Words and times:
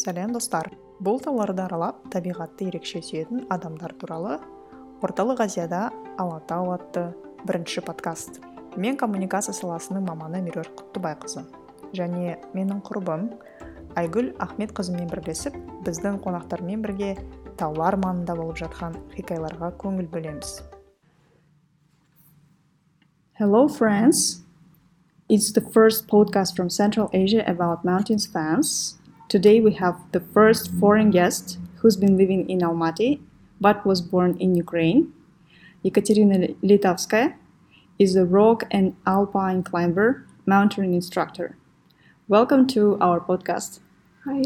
сәлем 0.00 0.32
достар. 0.32 0.70
Бұл 1.00 1.20
тауларды 1.20 1.62
аралап 1.64 2.02
табиғатты 2.12 2.68
ерекше 2.70 3.02
сүйетін 3.04 3.44
адамдар 3.52 3.92
туралы 4.00 4.38
орталық 5.04 5.42
азияда 5.44 5.88
алатау 6.20 6.72
атты 6.74 7.10
бірінші 7.44 7.84
подкаст. 7.84 8.40
Мен 8.76 8.96
коммуникация 8.96 9.52
саласының 9.56 10.06
маманы 10.08 10.40
меруерт 10.44 10.72
құттыбайқызы. 10.78 11.44
Және 11.96 12.36
менің 12.54 12.82
құрбым 12.86 13.26
айгүл 14.00 14.30
ахметқызымен 14.40 15.10
бірлесіп 15.10 15.56
біздің 15.86 16.20
қонақтармен 16.24 16.84
бірге 16.84 17.16
таулар 17.60 17.98
маңында 18.00 18.36
болып 18.38 18.60
жатқан 18.62 18.96
хикаяларға 19.16 19.72
көңіл 19.80 20.08
бөлеміз. 20.12 20.60
Hello 23.40 23.66
friends. 23.68 24.44
It's 25.28 25.52
the 25.52 25.60
first 25.60 26.08
podcast 26.08 26.56
from 26.56 26.68
Central 26.68 27.08
Asia 27.12 27.44
about 27.46 27.84
mountains 27.84 28.26
fans. 28.26 28.99
Today 29.30 29.60
we 29.60 29.74
have 29.74 29.96
the 30.10 30.18
first 30.18 30.74
foreign 30.80 31.12
guest 31.12 31.60
who's 31.76 31.96
been 31.96 32.16
living 32.16 32.50
in 32.50 32.62
Almaty 32.62 33.20
but 33.60 33.86
was 33.86 34.00
born 34.00 34.36
in 34.40 34.56
Ukraine. 34.56 35.12
Ekaterina 35.84 36.48
Letavskaya 36.64 37.34
is 37.96 38.16
a 38.16 38.24
rock 38.24 38.64
and 38.72 38.96
alpine 39.06 39.62
climber, 39.62 40.26
mountaineering 40.46 40.94
instructor. 40.94 41.56
Welcome 42.26 42.66
to 42.74 42.98
our 43.00 43.20
podcast. 43.20 43.78
Hi. 44.24 44.42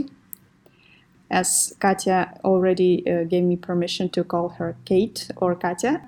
As 1.30 1.74
Katya 1.80 2.38
already 2.44 3.10
uh, 3.10 3.24
gave 3.24 3.44
me 3.44 3.56
permission 3.56 4.10
to 4.10 4.22
call 4.22 4.50
her 4.50 4.76
Kate 4.84 5.30
or 5.38 5.54
Katya, 5.54 6.06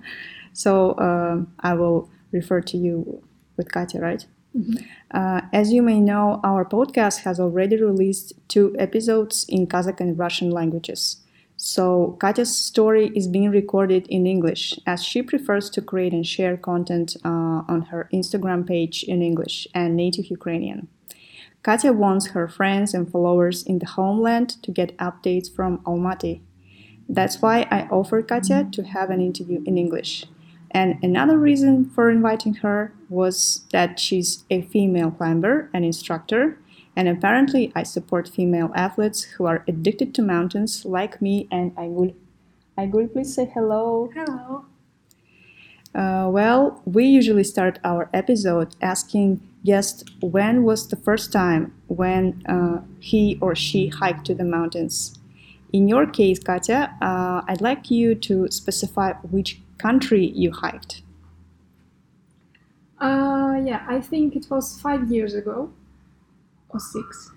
so 0.53 0.91
uh, 1.09 1.47
I 1.61 1.73
will 1.73 2.11
refer 2.31 2.61
to 2.61 2.77
you 2.77 3.23
with 3.57 3.73
Katya, 3.73 4.03
right? 4.03 4.27
Uh, 5.11 5.43
as 5.53 5.73
you 5.73 5.83
may 5.83 6.01
know, 6.01 6.41
our 6.43 6.65
podcast 6.65 7.21
has 7.21 7.39
already 7.39 7.77
released 7.81 8.33
two 8.49 8.75
episodes 8.79 9.47
in 9.49 9.67
Kazakh 9.67 10.01
and 10.01 10.19
Russian 10.19 10.51
languages. 10.51 11.19
So, 11.57 12.19
Katya's 12.21 12.55
story 12.55 13.11
is 13.15 13.29
being 13.29 13.51
recorded 13.51 14.07
in 14.09 14.27
English 14.27 14.79
as 14.87 15.03
she 15.03 15.23
prefers 15.23 15.71
to 15.71 15.81
create 15.81 16.13
and 16.13 16.27
share 16.27 16.57
content 16.57 17.17
uh, 17.25 17.63
on 17.67 17.87
her 17.91 18.11
Instagram 18.13 18.67
page 18.67 19.05
in 19.05 19.23
English 19.23 19.67
and 19.75 19.97
native 19.97 20.27
Ukrainian. 20.27 20.89
Katya 21.63 21.93
wants 21.93 22.29
her 22.29 22.47
friends 22.47 22.95
and 22.95 23.11
followers 23.11 23.63
in 23.63 23.79
the 23.79 23.87
homeland 23.87 24.63
to 24.63 24.71
get 24.71 24.97
updates 24.99 25.53
from 25.53 25.79
Almaty. 25.79 26.43
That's 27.09 27.41
why 27.41 27.67
I 27.71 27.89
offered 27.91 28.29
Katya 28.29 28.69
to 28.73 28.83
have 28.85 29.11
an 29.11 29.21
interview 29.21 29.63
in 29.65 29.79
English. 29.79 30.27
And 30.71 31.03
another 31.03 31.39
reason 31.39 31.89
for 31.91 32.11
inviting 32.11 32.55
her 32.55 32.93
was 33.09 33.65
that 33.73 33.99
she's 33.99 34.45
a 34.51 34.63
female 34.63 35.11
climber 35.11 35.71
and 35.73 35.85
instructor, 35.85 36.59
and 36.97 37.09
apparently 37.09 37.73
I 37.75 37.83
support 37.83 38.29
female 38.29 38.73
athletes 38.75 39.23
who 39.23 39.47
are 39.47 39.65
addicted 39.69 40.15
to 40.15 40.23
mountains 40.23 40.85
like 40.85 41.23
me 41.23 41.47
and 41.51 41.75
Aygul. 41.77 42.15
Aygul, 42.77 43.13
please 43.13 43.35
say 43.35 43.51
hello. 43.53 44.11
Hello. 44.15 44.65
Uh, 45.95 46.29
well, 46.31 46.83
we 46.85 47.05
usually 47.07 47.45
start 47.45 47.79
our 47.83 48.11
episode 48.13 48.77
asking 48.83 49.41
guests 49.65 50.05
when 50.21 50.63
was 50.63 50.89
the 50.89 50.97
first 50.97 51.33
time 51.33 51.73
when 51.87 52.43
uh, 52.47 52.83
he 53.01 53.39
or 53.41 53.55
she 53.55 53.89
hiked 53.89 54.27
to 54.27 54.35
the 54.35 54.45
mountains. 54.45 55.19
In 55.73 55.89
your 55.89 56.07
case, 56.07 56.39
Katya, 56.39 56.95
uh, 57.01 57.43
I'd 57.49 57.61
like 57.61 57.91
you 57.91 58.15
to 58.15 58.49
specify 58.51 59.15
which 59.31 59.61
country 59.79 60.27
you 60.35 60.51
hiked? 60.53 61.03
Uh, 62.99 63.61
yeah, 63.65 63.85
I 63.89 64.01
think 64.01 64.37
it 64.37 64.47
was 64.51 64.81
five 64.81 65.11
years 65.11 65.35
ago 65.35 65.71
or 66.71 66.81
six. 66.81 67.31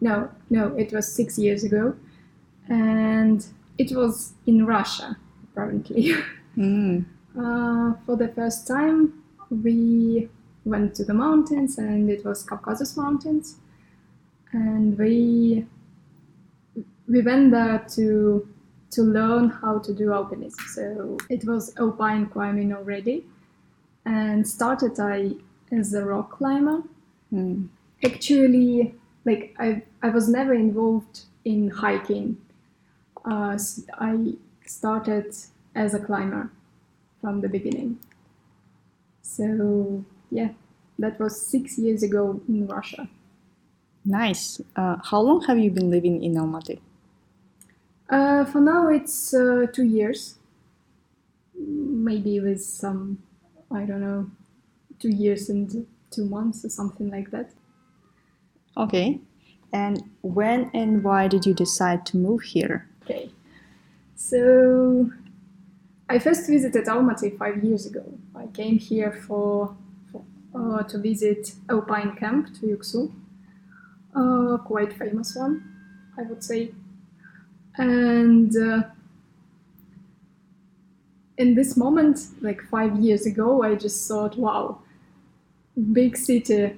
No, 0.00 0.30
no, 0.48 0.74
it 0.76 0.92
was 0.92 1.12
six 1.12 1.38
years 1.38 1.64
ago. 1.64 1.96
And 2.68 3.44
it 3.78 3.92
was 3.94 4.34
in 4.46 4.66
Russia, 4.66 5.16
apparently. 5.44 6.14
Mm. 6.56 7.04
Uh, 7.38 7.94
for 8.04 8.16
the 8.16 8.26
first 8.34 8.66
time, 8.66 9.22
we 9.50 10.28
went 10.64 10.96
to 10.96 11.04
the 11.04 11.14
mountains, 11.14 11.78
and 11.78 12.10
it 12.10 12.24
was 12.24 12.42
Caucasus 12.42 12.96
Mountains. 12.96 13.56
And 14.52 14.98
we 14.98 15.64
we 17.06 17.22
went 17.22 17.52
there 17.52 17.86
to 17.94 18.48
to 18.90 19.02
learn 19.02 19.48
how 19.48 19.78
to 19.78 19.92
do 19.92 20.08
alpinism. 20.08 20.60
So 20.74 21.18
it 21.28 21.44
was 21.44 21.72
alpine 21.78 22.26
climbing 22.26 22.72
already, 22.72 23.24
and 24.04 24.46
started 24.46 24.98
I 24.98 25.34
as 25.72 25.94
a 25.94 26.04
rock 26.04 26.30
climber. 26.32 26.82
Mm. 27.32 27.68
Actually, 28.04 28.94
like 29.24 29.54
I 29.58 29.82
I 30.02 30.08
was 30.08 30.28
never 30.28 30.54
involved 30.54 31.20
in 31.44 31.70
hiking. 31.70 32.36
Uh, 33.24 33.58
I 33.98 34.34
started 34.66 35.34
as 35.74 35.94
a 35.94 36.00
climber 36.00 36.50
from 37.20 37.40
the 37.40 37.48
beginning. 37.48 37.98
So 39.22 40.04
yeah, 40.30 40.50
that 40.98 41.18
was 41.20 41.40
six 41.46 41.78
years 41.78 42.02
ago 42.02 42.40
in 42.48 42.66
Russia. 42.66 43.08
Nice. 44.04 44.60
Uh, 44.74 44.96
how 45.04 45.20
long 45.20 45.42
have 45.44 45.58
you 45.58 45.70
been 45.70 45.90
living 45.90 46.22
in 46.22 46.34
Almaty? 46.34 46.80
Uh, 48.10 48.44
for 48.44 48.60
now, 48.60 48.88
it's 48.88 49.32
uh, 49.32 49.66
two 49.72 49.84
years. 49.84 50.34
Maybe 51.54 52.40
with 52.40 52.62
some, 52.62 53.22
I 53.70 53.84
don't 53.84 54.00
know, 54.00 54.30
two 54.98 55.10
years 55.10 55.48
and 55.48 55.86
two 56.10 56.24
months 56.24 56.64
or 56.64 56.70
something 56.70 57.08
like 57.10 57.30
that. 57.30 57.52
Okay. 58.76 59.20
And 59.72 60.02
when 60.22 60.70
and 60.74 61.04
why 61.04 61.28
did 61.28 61.46
you 61.46 61.54
decide 61.54 62.04
to 62.06 62.16
move 62.16 62.42
here? 62.42 62.88
Okay. 63.04 63.30
So, 64.16 65.10
I 66.08 66.18
first 66.18 66.48
visited 66.48 66.86
Almaty 66.86 67.38
five 67.38 67.62
years 67.62 67.86
ago. 67.86 68.04
I 68.34 68.46
came 68.48 68.78
here 68.78 69.12
for, 69.12 69.76
for 70.10 70.24
uh, 70.54 70.82
to 70.82 70.98
visit 70.98 71.52
Alpine 71.68 72.16
Camp 72.16 72.52
to 72.54 72.60
Tuyuksu, 72.66 73.12
uh, 74.16 74.58
quite 74.58 74.92
famous 74.92 75.36
one, 75.36 75.62
I 76.18 76.22
would 76.22 76.42
say 76.42 76.72
and 77.80 78.54
uh, 78.56 78.82
in 81.38 81.54
this 81.54 81.76
moment, 81.76 82.18
like 82.40 82.60
five 82.62 82.98
years 82.98 83.26
ago, 83.26 83.62
I 83.62 83.74
just 83.74 84.06
thought, 84.06 84.36
wow, 84.36 84.80
big 85.92 86.16
city 86.16 86.76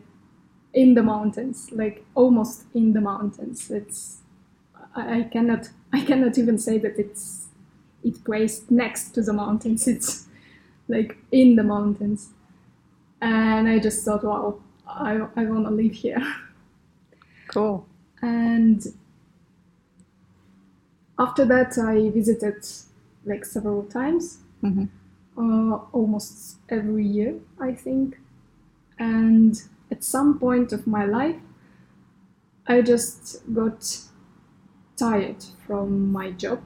in 0.75 0.95
the 0.95 1.03
mountains, 1.03 1.71
like 1.73 2.05
almost 2.15 2.65
in 2.75 2.93
the 2.93 3.01
mountains. 3.01 3.71
It's 3.71 4.19
I, 4.97 5.21
I 5.21 5.23
cannot 5.25 5.71
I 5.93 6.03
cannot 6.05 6.39
even 6.39 6.59
say 6.59 6.79
that 6.79 6.99
it's 6.99 7.49
it 8.05 8.25
placed 8.25 8.71
next 8.71 9.11
to 9.15 9.23
the 9.23 9.33
mountains. 9.33 9.89
It's 9.89 10.29
like 10.89 11.19
in 11.33 11.57
the 11.57 11.65
mountains, 11.65 12.31
and 13.21 13.69
I 13.69 13.79
just 13.81 14.05
thought, 14.05 14.25
wow, 14.25 14.61
I 14.87 15.27
I 15.37 15.45
want 15.47 15.67
to 15.67 15.73
live 15.73 15.93
here. 15.95 16.23
Cool. 17.49 17.87
And 18.21 18.85
after 21.23 21.45
that, 21.45 21.79
I 21.79 22.11
visited 22.11 22.67
like 23.25 23.45
several 23.45 23.85
times, 23.85 24.39
mm-hmm. 24.63 24.87
uh, 25.39 25.77
almost 25.93 26.57
every 26.69 27.07
year, 27.07 27.35
I 27.61 27.73
think. 27.73 28.19
And 28.99 29.61
at 29.91 30.03
some 30.03 30.39
point 30.39 30.73
of 30.73 30.87
my 30.87 31.05
life, 31.05 31.37
I 32.67 32.83
just 32.83 33.43
got 33.55 33.99
tired 34.97 35.45
from 35.67 36.11
my 36.11 36.33
job, 36.33 36.61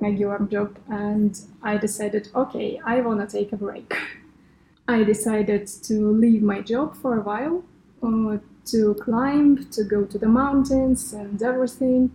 regular 0.00 0.40
job, 0.40 0.78
and 0.88 1.40
I 1.62 1.76
decided, 1.76 2.28
okay, 2.34 2.80
I 2.84 3.00
want 3.00 3.20
to 3.20 3.38
take 3.38 3.52
a 3.52 3.56
break. 3.56 3.94
I 4.88 5.04
decided 5.04 5.66
to 5.88 5.94
leave 6.24 6.42
my 6.42 6.60
job 6.62 6.96
for 6.96 7.18
a 7.18 7.20
while, 7.20 7.64
uh, 8.02 8.38
to 8.72 8.94
climb, 8.94 9.70
to 9.70 9.84
go 9.84 10.04
to 10.04 10.18
the 10.18 10.28
mountains 10.28 11.12
and 11.12 11.42
everything 11.42 12.10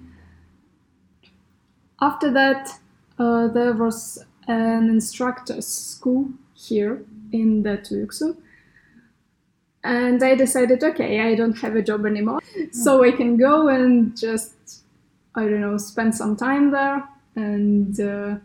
after 2.04 2.30
that, 2.32 2.70
uh, 3.18 3.48
there 3.48 3.74
was 3.74 4.26
an 4.48 4.90
instructor's 4.90 5.68
school 5.68 6.30
here 6.54 7.04
in 7.32 7.64
the 7.64 7.78
Tuyuksu. 7.78 8.36
And 9.84 10.24
I 10.24 10.36
decided, 10.36 10.84
okay, 10.84 11.20
I 11.20 11.36
don't 11.36 11.58
have 11.60 11.76
a 11.76 11.82
job 11.82 12.06
anymore, 12.06 12.42
so 12.72 13.04
I 13.04 13.12
can 13.12 13.38
go 13.38 13.68
and 13.68 14.18
just, 14.18 14.84
I 15.36 15.44
don't 15.44 15.62
know, 15.62 15.78
spend 15.78 16.16
some 16.16 16.36
time 16.38 16.72
there 16.72 17.04
and 17.36 18.00
uh, 18.00 18.36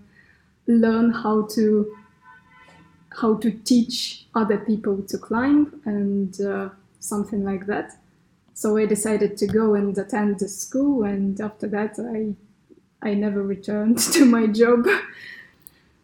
learn 0.66 1.10
how 1.12 1.46
to 1.54 1.94
how 3.20 3.34
to 3.36 3.50
teach 3.50 4.26
other 4.34 4.58
people 4.58 5.02
to 5.02 5.18
climb 5.18 5.80
and 5.84 6.40
uh, 6.40 6.68
something 7.00 7.42
like 7.44 7.66
that. 7.66 7.96
So 8.54 8.76
I 8.76 8.86
decided 8.86 9.36
to 9.38 9.46
go 9.46 9.74
and 9.74 9.96
attend 9.96 10.40
the 10.40 10.48
school, 10.48 11.04
and 11.04 11.40
after 11.40 11.68
that, 11.68 11.98
I 11.98 12.34
I 13.02 13.14
never 13.14 13.42
returned 13.42 13.98
to 14.14 14.24
my 14.24 14.46
job. 14.46 14.86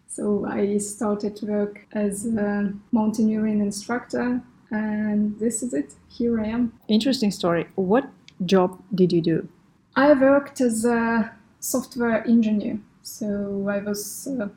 so 0.09 0.47
I 0.47 0.79
started 0.79 1.41
work 1.43 1.87
as 1.93 2.27
a 2.27 2.73
mountaineering 2.93 3.61
instructor, 3.61 4.41
and 4.71 5.39
this 5.39 5.63
is 5.63 5.75
it. 5.75 5.95
Here 6.09 6.41
I 6.41 6.47
am. 6.47 6.73
Interesting 6.89 7.31
story. 7.33 7.67
What 7.75 8.09
job 8.45 8.81
did 8.95 9.13
you 9.13 9.21
do? 9.21 9.49
I 9.97 10.13
worked 10.13 10.61
as 10.61 10.85
a 10.85 11.33
software 11.61 12.25
engineer, 12.27 12.79
so 13.03 13.67
I 13.69 13.79
was 13.81 14.27
a 14.29 14.51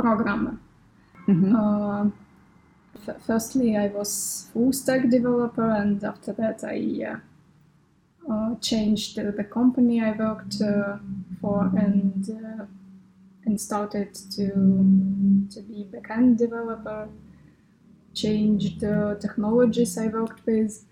programmer. 0.00 0.58
Mhm. 1.26 1.54
Uh, 1.54 2.10
f- 3.08 3.22
firstly, 3.26 3.76
I 3.76 3.88
was 3.88 4.48
full 4.52 4.72
stack 4.72 5.08
developer, 5.08 5.68
and 5.70 6.02
after 6.04 6.32
that, 6.34 6.62
I 6.64 7.04
uh, 7.12 7.16
uh, 8.30 8.54
changed 8.56 9.16
the 9.16 9.44
company 9.44 10.00
I 10.02 10.12
worked 10.12 10.60
uh, 10.60 10.98
for 11.40 11.70
and 11.76 12.28
uh, 12.30 12.66
and 13.44 13.60
started 13.60 14.14
to 14.36 14.46
to 15.52 15.60
be 15.62 15.86
backend 15.92 16.38
developer. 16.38 17.08
Changed 18.14 18.80
the 18.80 19.18
technologies 19.20 19.98
I 19.98 20.06
worked 20.06 20.46
with, 20.46 20.86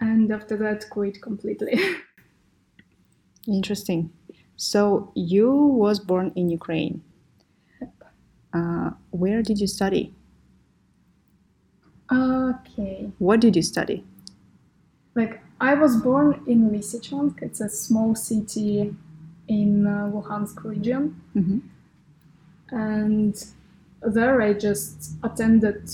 and 0.00 0.30
after 0.32 0.56
that, 0.58 0.88
quit 0.90 1.20
completely. 1.22 1.80
Interesting. 3.48 4.12
So 4.56 5.12
you 5.16 5.50
was 5.52 5.98
born 6.00 6.32
in 6.36 6.50
Ukraine. 6.50 7.02
Uh, 8.52 8.90
where 9.10 9.42
did 9.42 9.58
you 9.60 9.66
study? 9.66 10.14
okay. 12.10 13.10
What 13.18 13.40
did 13.40 13.54
you 13.56 13.62
study? 13.62 14.04
Like 15.14 15.40
I 15.60 15.74
was 15.74 15.96
born 15.96 16.42
in 16.46 16.70
Lysychansk. 16.70 17.42
It's 17.42 17.60
a 17.60 17.68
small 17.68 18.14
city 18.14 18.94
in 19.48 19.86
uh, 19.86 20.10
Luhansk 20.12 20.62
region, 20.64 21.20
Mhm. 21.34 21.62
and 22.70 23.34
there 24.02 24.40
I 24.42 24.52
just 24.52 25.12
attended 25.22 25.90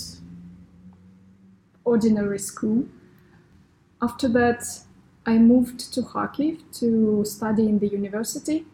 ordinary 1.83 2.39
school. 2.39 2.85
After 4.01 4.27
that, 4.29 4.63
I 5.25 5.37
moved 5.37 5.93
to 5.93 6.01
Kharkiv 6.01 6.59
to 6.79 7.23
study 7.25 7.67
in 7.67 7.79
the 7.79 7.87
university. 7.87 8.65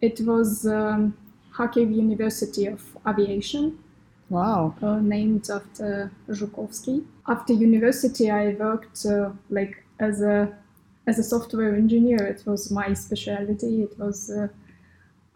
It 0.00 0.20
was 0.20 0.66
um, 0.66 1.16
Kharkiv 1.54 1.94
University 1.94 2.66
of 2.66 2.96
Aviation 3.06 3.78
Wow. 4.30 4.74
uh, 4.82 5.00
named 5.00 5.48
after 5.50 6.12
Zhukovsky. 6.28 7.04
After 7.26 7.52
university, 7.52 8.30
I 8.30 8.54
worked 8.54 9.04
uh, 9.06 9.30
like 9.50 9.82
as 9.98 10.22
a 10.22 10.52
as 11.06 11.18
a 11.18 11.22
software 11.22 11.74
engineer. 11.74 12.26
It 12.26 12.44
was 12.46 12.70
my 12.70 12.92
specialty. 12.94 13.82
It 13.82 13.98
was 13.98 14.30
uh, 14.30 14.48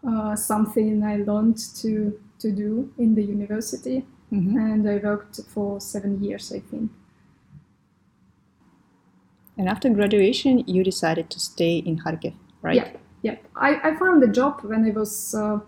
uh, 0.07 0.35
something 0.35 1.03
I 1.03 1.17
learned 1.17 1.57
to 1.81 2.19
to 2.39 2.51
do 2.51 2.91
in 2.97 3.15
the 3.15 3.23
university, 3.23 4.05
Mhm. 4.31 4.55
and 4.57 4.89
I 4.89 4.97
worked 4.97 5.39
for 5.47 5.79
seven 5.79 6.23
years, 6.23 6.51
I 6.51 6.59
think. 6.59 6.91
And 9.57 9.69
after 9.69 9.89
graduation, 9.89 10.63
you 10.67 10.83
decided 10.83 11.29
to 11.29 11.39
stay 11.39 11.77
in 11.77 11.99
Kharkiv, 11.99 12.33
right? 12.63 12.75
Yeah, 12.75 12.89
yeah. 13.21 13.35
I, 13.55 13.91
I 13.91 13.95
found 13.95 14.23
a 14.23 14.27
job 14.27 14.61
when 14.63 14.83
I 14.85 14.89
was 14.91 15.35
uh, 15.35 15.59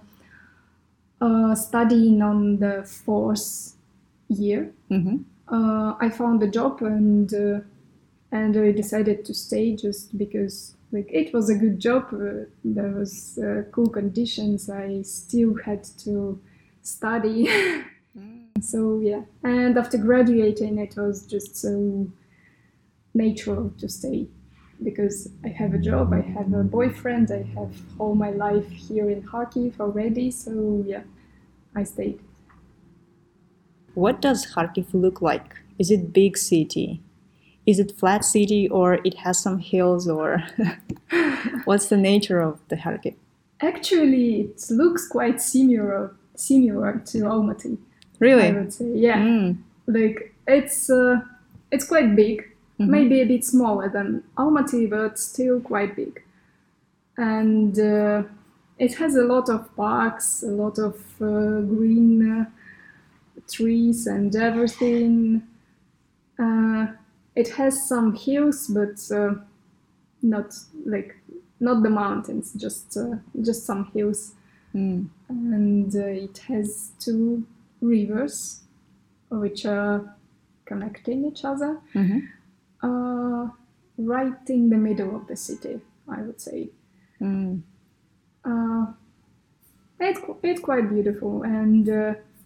uh, 1.22 1.56
studying 1.56 2.22
on 2.22 2.58
the 2.60 2.84
fourth 2.84 3.76
year. 4.30 4.72
hmm 4.90 5.18
uh, 5.48 5.94
I 6.02 6.10
found 6.10 6.42
a 6.42 6.48
job 6.50 6.82
and 6.82 7.32
uh, 7.34 7.60
and 8.32 8.58
I 8.58 8.72
decided 8.72 9.26
to 9.26 9.34
stay 9.34 9.76
just 9.76 10.18
because 10.18 10.76
like 10.92 11.10
it 11.12 11.34
was 11.34 11.50
a 11.50 11.56
good 11.56 11.80
job. 11.80 12.08
Uh, 12.14 12.46
there 12.64 12.92
was 12.92 13.38
uh, 13.38 13.64
cool 13.72 13.90
conditions. 13.90 14.70
I 14.70 15.02
still 15.02 15.56
had 15.66 15.84
to 16.00 16.40
study, 16.82 17.50
so 18.62 19.00
yeah. 19.00 19.22
And 19.44 19.78
after 19.78 19.98
graduating, 19.98 20.78
it 20.78 20.96
was 20.96 21.26
just 21.26 21.56
so 21.56 22.08
natural 23.14 23.72
to 23.80 23.88
stay 23.88 24.28
because 24.84 25.30
I 25.44 25.50
have 25.50 25.74
a 25.74 25.78
job, 25.78 26.14
I 26.14 26.22
have 26.22 26.54
a 26.54 26.64
boyfriend, 26.64 27.32
I 27.32 27.44
have 27.58 27.74
all 27.98 28.14
my 28.16 28.32
life 28.32 28.70
here 28.70 29.10
in 29.10 29.24
Kharkiv 29.24 29.80
already. 29.80 30.32
So 30.32 30.84
yeah, 30.86 31.04
I 31.76 31.84
stayed. 31.84 32.20
What 33.94 34.22
does 34.22 34.46
Kharkiv 34.46 34.88
look 34.94 35.22
like? 35.22 35.56
Is 35.80 35.92
it 35.92 36.12
big 36.12 36.38
city? 36.38 37.02
Is 37.66 37.80
it 37.80 37.92
flat 37.98 38.24
city 38.24 38.70
or 38.70 39.00
it 39.04 39.16
has 39.16 39.40
some 39.40 39.60
hills 39.60 40.08
or 40.08 40.44
what's 41.66 41.88
the 41.90 41.98
nature 41.98 42.40
of 42.42 42.60
the 42.70 42.76
Kharkiv? 42.76 43.16
Actually, 43.62 44.42
it 44.42 44.62
looks 44.70 45.08
quite 45.08 45.42
similar 45.42 46.14
similar 46.36 47.02
to 47.06 47.18
Almaty. 47.20 47.78
I 47.78 48.18
Really? 48.20 48.52
would 48.54 48.74
say, 48.74 48.92
yeah. 48.94 49.18
Mm. 49.20 49.58
Like 49.88 50.34
it's 50.48 50.90
uh, 50.90 51.22
it's 51.72 51.86
quite 51.88 52.16
big, 52.16 52.44
Mhm. 52.80 52.90
maybe 52.90 53.22
a 53.22 53.26
bit 53.26 53.44
smaller 53.46 53.90
than 53.90 54.24
Almaty, 54.38 54.90
but 54.90 55.18
still 55.18 55.60
quite 55.62 55.96
big. 55.96 56.22
And 57.18 57.80
uh, 57.80 58.24
it 58.78 58.96
has 58.96 59.16
a 59.16 59.24
lot 59.24 59.50
of 59.50 59.74
parks, 59.76 60.44
a 60.44 60.52
lot 60.52 60.78
of 60.80 60.96
uh, 61.22 61.62
green 61.74 62.42
uh, 62.42 62.46
trees 63.50 64.08
and 64.08 64.36
everything. 64.36 65.42
It 67.36 67.50
has 67.56 67.88
some 67.88 68.16
hills, 68.16 68.68
but 68.68 69.00
uh, 69.16 69.36
not 70.22 70.54
like 70.86 71.16
not 71.60 71.84
the 71.84 71.90
mountains, 71.90 72.54
just 72.54 72.98
uh, 72.98 73.16
just 73.42 73.66
some 73.66 73.86
hills 73.94 74.34
Mm. 74.74 75.08
and 75.30 75.96
uh, 75.96 76.00
it 76.26 76.38
has 76.50 76.92
two 77.00 77.46
rivers 77.80 78.64
which 79.30 79.66
are 79.66 80.14
connecting 80.66 81.24
each 81.26 81.46
other 81.46 81.80
Mhm. 81.94 82.28
uh, 82.84 83.48
right 83.98 84.50
in 84.50 84.70
the 84.70 84.76
middle 84.78 85.16
of 85.16 85.28
the 85.28 85.36
city 85.38 85.80
i 86.10 86.22
would 86.22 86.42
say 86.42 86.70
Mm. 87.22 87.62
uh, 88.44 88.88
it's, 90.00 90.20
it's 90.44 90.60
quite 90.62 90.90
beautiful 90.90 91.44
and 91.44 91.88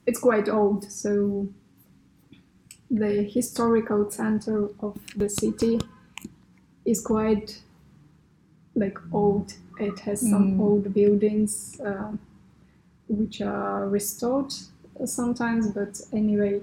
it's 0.06 0.20
quite 0.20 0.48
old 0.50 0.84
so 0.84 1.48
the 2.92 3.24
historical 3.24 4.10
center 4.12 4.70
of 4.82 4.98
the 5.16 5.30
city 5.30 5.80
is 6.86 7.02
quite 7.02 7.62
like 8.76 8.98
old 9.12 9.54
it 9.80 10.00
has 10.00 10.20
some 10.22 10.46
Mm. 10.54 10.60
old 10.60 10.94
buildings 10.94 11.80
uh, 11.82 12.12
which 13.08 13.42
are 13.42 13.88
restored 13.90 14.54
sometimes 15.06 15.72
but 15.72 16.02
anyway 16.14 16.62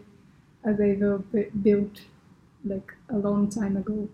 uh, 0.66 0.72
they 0.72 0.92
were 0.94 1.18
bu- 1.18 1.50
built 1.62 2.02
like 2.64 2.92
a 3.10 3.18
long 3.18 3.48
time 3.48 3.76
ago 3.76 4.08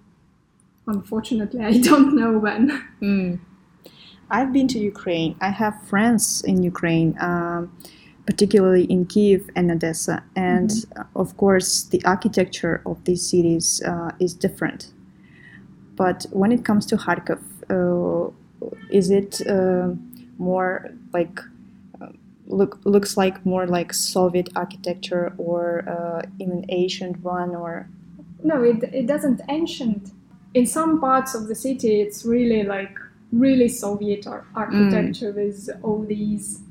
unfortunately 0.87 1.61
i 1.65 1.73
don't 1.91 2.15
know 2.15 2.39
when 2.39 2.71
Mm. 3.01 3.41
I've 4.31 4.53
been 4.53 4.69
to 4.69 4.79
Ukraine. 4.79 5.37
I 5.43 5.51
have 5.51 5.75
friends 5.93 6.43
in 6.51 6.63
Ukraine, 6.63 7.11
um, 7.21 7.61
particularly 8.27 8.85
in 8.85 9.07
Kiev 9.07 9.51
and 9.57 9.71
Odessa. 9.71 10.23
And 10.37 10.71
uh, 10.97 11.05
of 11.17 11.37
course, 11.37 11.85
the 11.85 12.05
architecture 12.05 12.83
of 12.87 13.05
these 13.05 13.29
cities 13.29 13.83
uh, 13.85 14.13
is 14.21 14.35
different. 14.35 14.93
But 15.97 16.27
when 16.31 16.53
it 16.53 16.65
comes 16.65 16.87
to 16.87 16.97
Kharkov, 16.97 17.43
uh, 17.71 18.33
is 18.91 19.11
it 19.11 19.41
uh, 19.47 19.91
more 20.39 20.91
like 21.13 21.41
uh, 22.01 22.09
look 22.47 22.81
looks 22.85 23.17
like 23.17 23.45
more 23.45 23.67
like 23.67 23.93
Soviet 23.93 24.49
architecture 24.57 25.35
or 25.39 25.85
uh, 25.89 26.23
even 26.39 26.65
ancient 26.69 27.21
one 27.23 27.55
or 27.55 27.89
No, 28.43 28.63
it, 28.63 28.83
it 28.93 29.07
doesn't 29.07 29.41
ancient. 29.49 30.11
In 30.55 30.67
some 30.67 31.01
parts 31.01 31.35
of 31.35 31.49
the 31.49 31.55
city, 31.55 32.01
it's 32.01 32.25
really 32.25 32.63
like 32.63 32.97
really 33.33 33.69
Soviet 33.69 34.27
ar- 34.27 34.47
architecture 34.55 35.33
with 35.33 35.69
all 35.83 36.05
these, 36.05 36.62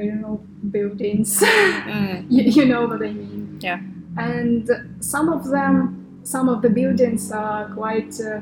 I 0.00 0.06
don't 0.06 0.20
know, 0.22 0.40
buildings. 0.70 1.42
you, 2.28 2.42
you 2.56 2.64
know 2.66 2.86
what 2.86 3.02
I 3.02 3.10
mean? 3.12 3.58
Yeah. 3.60 3.80
And 4.16 4.68
some 5.00 5.28
of 5.28 5.48
them, 5.50 6.20
some 6.24 6.48
of 6.48 6.62
the 6.62 6.70
buildings 6.70 7.30
are 7.32 7.68
quite 7.74 8.18
uh, 8.20 8.40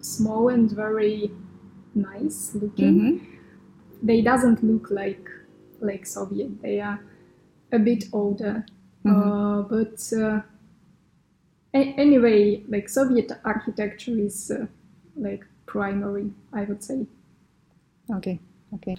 small 0.00 0.48
and 0.48 0.70
very 0.70 1.30
nice 1.94 2.54
looking. 2.54 2.94
Mhm. 3.00 3.26
They 4.02 4.22
doesn't 4.22 4.62
look 4.62 4.90
like 4.90 5.28
like 5.80 6.06
Soviet. 6.06 6.62
They 6.62 6.80
are 6.80 7.00
a 7.72 7.78
bit 7.78 8.04
older. 8.12 8.64
Mhm. 9.04 9.10
Uh, 9.12 9.62
but 9.68 10.12
uh, 10.16 10.40
a- 11.74 11.94
anyway, 11.98 12.62
like 12.68 12.88
Soviet 12.88 13.32
architecture 13.44 14.18
is 14.18 14.50
uh, 14.50 14.66
like 15.16 15.44
primary, 15.66 16.30
I 16.52 16.64
would 16.64 16.82
say. 16.82 17.06
Okay, 18.10 18.40
okay. 18.74 18.96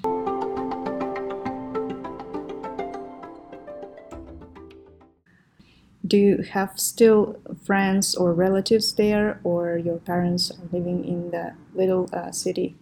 Do 6.11 6.17
you 6.17 6.43
have 6.51 6.77
still 6.77 7.39
friends 7.63 8.15
or 8.15 8.33
relatives 8.33 8.91
there, 8.95 9.39
or 9.45 9.77
your 9.77 9.97
parents 9.97 10.51
are 10.51 10.67
living 10.73 11.05
in 11.05 11.31
the 11.31 11.53
little 11.73 12.09
uh, 12.11 12.31
city? 12.33 12.75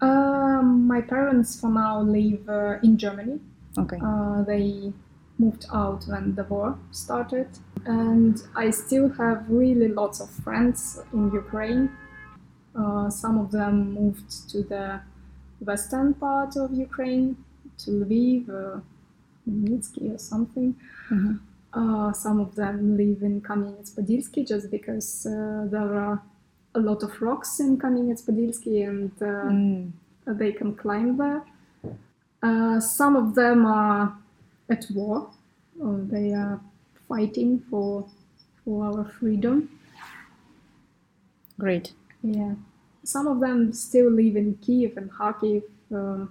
Um, 0.00 0.86
my 0.86 1.02
parents 1.02 1.60
for 1.60 1.68
now 1.68 2.00
live 2.00 2.48
uh, 2.48 2.78
in 2.82 2.96
Germany. 2.96 3.40
Okay. 3.76 3.98
Uh, 4.00 4.42
they 4.44 4.90
moved 5.36 5.66
out 5.70 6.04
when 6.06 6.34
the 6.34 6.44
war 6.44 6.78
started, 6.92 7.48
and 7.84 8.42
I 8.56 8.70
still 8.70 9.10
have 9.20 9.44
really 9.50 9.88
lots 9.88 10.20
of 10.20 10.30
friends 10.30 10.98
in 11.12 11.30
Ukraine. 11.30 11.90
Uh, 12.74 13.10
some 13.10 13.36
of 13.36 13.50
them 13.50 13.92
moved 13.92 14.48
to 14.48 14.62
the 14.62 15.02
western 15.60 16.14
part 16.14 16.56
of 16.56 16.72
Ukraine, 16.72 17.36
to 17.80 17.90
Lviv, 17.90 18.48
uh, 18.48 18.80
Nitsky 19.46 20.14
or 20.14 20.18
something. 20.18 20.74
Mhm. 21.10 21.51
Uh, 21.74 22.12
some 22.12 22.38
of 22.40 22.54
them 22.54 22.96
live 22.96 23.22
in 23.22 23.40
Kamenets-Podilsky 23.40 24.46
just 24.46 24.70
because 24.70 25.24
uh, 25.26 25.66
there 25.70 25.94
are 25.94 26.22
a 26.74 26.80
lot 26.80 27.02
of 27.02 27.20
rocks 27.22 27.60
in 27.60 27.78
Kamenets-Podilsky 27.78 28.86
and 28.88 29.10
uh, 29.22 29.50
Mm. 29.50 29.92
they 30.26 30.52
can 30.52 30.74
climb 30.74 31.16
there. 31.16 31.42
Uh, 32.42 32.80
some 32.80 33.16
of 33.16 33.34
them 33.34 33.64
are 33.66 34.16
at 34.68 34.86
war, 34.94 35.30
or 35.80 35.98
they 36.10 36.32
are 36.32 36.60
fighting 37.08 37.60
for 37.70 38.04
for 38.64 38.84
our 38.86 39.04
freedom. 39.04 39.68
Great. 41.58 41.92
Yeah, 42.22 42.54
some 43.04 43.26
of 43.26 43.40
them 43.40 43.72
still 43.72 44.10
live 44.10 44.36
in 44.36 44.56
Kiev 44.62 44.96
and 44.96 45.10
Kharkiv, 45.10 45.62
uh, 45.94 46.26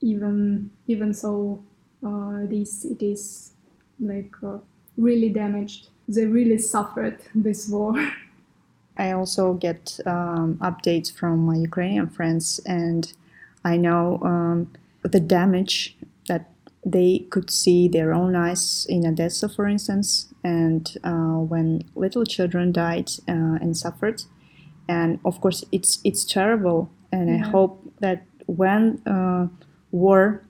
even 0.00 0.70
even 0.86 1.12
so 1.14 1.62
uh, 2.06 2.46
these 2.46 2.72
cities 2.72 3.52
like 4.00 4.32
uh, 4.42 4.58
really 4.96 5.28
damaged. 5.28 5.88
They 6.08 6.26
really 6.26 6.58
suffered 6.58 7.18
this 7.34 7.68
war. 7.68 7.94
I 8.98 9.12
also 9.12 9.54
get 9.54 9.98
um, 10.06 10.58
updates 10.62 11.12
from 11.12 11.40
my 11.40 11.56
Ukrainian 11.56 12.08
friends, 12.08 12.60
and 12.64 13.12
I 13.64 13.76
know 13.76 14.18
um, 14.22 14.72
the 15.02 15.20
damage 15.20 15.96
that 16.28 16.50
they 16.84 17.26
could 17.30 17.50
see 17.50 17.88
their 17.88 18.14
own 18.14 18.34
eyes 18.34 18.86
in 18.88 19.06
Odessa, 19.06 19.48
for 19.48 19.66
instance, 19.66 20.32
and 20.44 20.96
uh, 21.04 21.38
when 21.52 21.82
little 21.94 22.24
children 22.24 22.72
died 22.72 23.10
uh, 23.28 23.58
and 23.60 23.76
suffered. 23.76 24.22
And 24.88 25.18
of 25.24 25.40
course, 25.40 25.64
it's 25.72 25.98
it's 26.04 26.24
terrible, 26.24 26.88
and 27.10 27.28
I 27.28 27.38
hope 27.38 27.92
that 28.00 28.22
when 28.46 29.02
uh, 29.04 29.48
war 29.90 30.44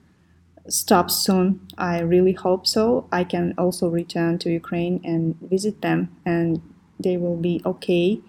stops 0.69 1.15
soon, 1.15 1.59
I 1.77 1.99
really 1.99 2.33
hope 2.33 2.67
so. 2.67 3.07
I 3.11 3.23
can 3.23 3.53
also 3.57 3.89
return 3.89 4.37
to 4.39 4.49
Ukraine 4.49 5.01
and 5.03 5.35
visit 5.41 5.81
them, 5.81 6.09
and 6.25 6.61
they 6.99 7.17
will 7.17 7.37
be 7.37 7.61
okay. 7.65 8.19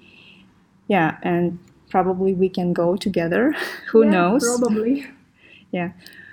Yeah, 0.86 1.18
and 1.22 1.58
probably 1.90 2.34
we 2.34 2.48
can 2.48 2.72
go 2.72 2.96
together. 2.96 3.54
Who 3.92 4.04
Yeah, 4.04 4.10
knows? 4.10 4.44
Probably. 4.44 5.06
Yeah, 5.70 5.90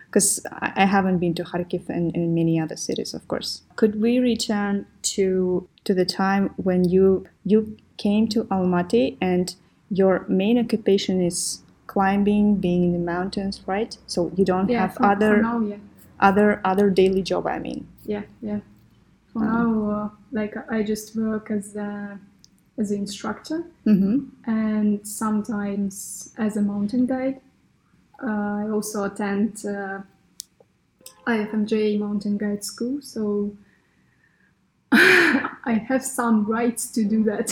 because 0.08 0.46
I 0.50 0.72
I 0.84 0.86
haven't 0.86 1.20
been 1.20 1.34
to 1.36 1.44
Kharkiv 1.44 1.90
and, 1.90 2.16
and 2.16 2.34
many 2.34 2.58
other 2.64 2.78
cities, 2.78 3.14
of 3.14 3.28
course. 3.28 3.64
Could 3.76 4.02
we 4.02 4.20
return 4.20 4.86
to 5.16 5.68
to 5.84 5.94
the 5.94 6.06
time 6.06 6.44
when 6.56 6.86
you 6.96 7.26
you 7.44 7.76
came 7.98 8.28
to 8.30 8.46
Almaty 8.46 9.18
and 9.20 9.56
your 9.90 10.26
main 10.30 10.58
occupation 10.58 11.22
is 11.22 11.62
climbing, 11.88 12.56
being 12.68 12.84
in 12.86 12.94
the 12.94 13.00
mountains, 13.14 13.62
right? 13.68 13.98
So 14.08 14.32
you 14.38 14.46
don't 14.46 14.70
Yeah, 14.70 14.82
have 14.88 14.94
for, 14.96 15.06
other 15.06 15.36
for 15.36 15.42
now, 15.42 15.60
yeah. 15.60 15.78
Other 16.20 16.62
other 16.64 16.90
daily 16.90 17.22
job. 17.22 17.48
I 17.48 17.60
mean, 17.60 17.88
Yeah, 18.06 18.24
yeah. 18.42 18.60
For 19.34 19.40
Um, 19.40 19.46
now, 19.46 19.90
uh, 19.90 20.10
like 20.32 20.56
I 20.72 20.84
just 20.84 21.16
work 21.16 21.52
as 21.52 21.76
a 21.76 22.20
as 22.78 22.92
an 22.92 23.00
instructor 23.00 23.64
mm-hmm. 23.86 24.26
and 24.50 25.08
sometimes 25.08 26.34
as 26.38 26.58
a 26.58 26.62
mountain 26.62 27.06
guide. 27.06 27.40
Uh, 28.22 28.66
I 28.66 28.70
also 28.70 29.04
attend 29.04 29.66
uh, 29.66 30.02
IFMJ 31.28 32.00
mountain 32.00 32.38
guide 32.38 32.64
school, 32.64 33.02
so 33.02 33.56
I 34.92 35.86
have 35.88 36.04
some 36.04 36.46
rights 36.46 36.92
to 36.92 37.04
do 37.04 37.24
that. 37.26 37.52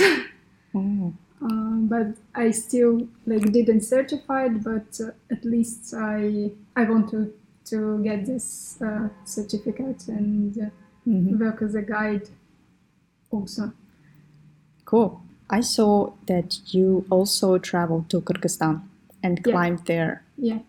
Uh, 0.75 1.10
but 1.41 2.08
I 2.36 2.51
still 2.51 3.08
like 3.25 3.51
didn't 3.51 3.82
certify 3.82 4.46
it, 4.46 4.63
but 4.63 5.00
uh, 5.01 5.12
at 5.32 5.43
least 5.43 5.93
I 5.93 6.51
I 6.75 6.84
want 6.86 7.10
to 7.12 7.34
to 7.65 8.03
get 8.03 8.25
this 8.25 8.82
uh, 8.82 9.10
certificate 9.25 10.08
and 10.08 10.58
uh, 10.58 10.70
mhm. 11.08 11.39
work 11.39 11.62
as 11.62 11.75
a 11.75 11.82
guide 11.82 12.29
also. 13.32 13.72
cool. 14.86 15.22
I 15.50 15.62
saw 15.62 16.12
that 16.27 16.74
you 16.74 17.05
also 17.10 17.58
traveled 17.58 18.10
to 18.10 18.22
Kyrgyzstan 18.22 18.82
and 19.22 19.39
Yeah. 19.39 19.51
climbed 19.51 19.86
there. 19.86 20.24
Yeah. 20.38 20.60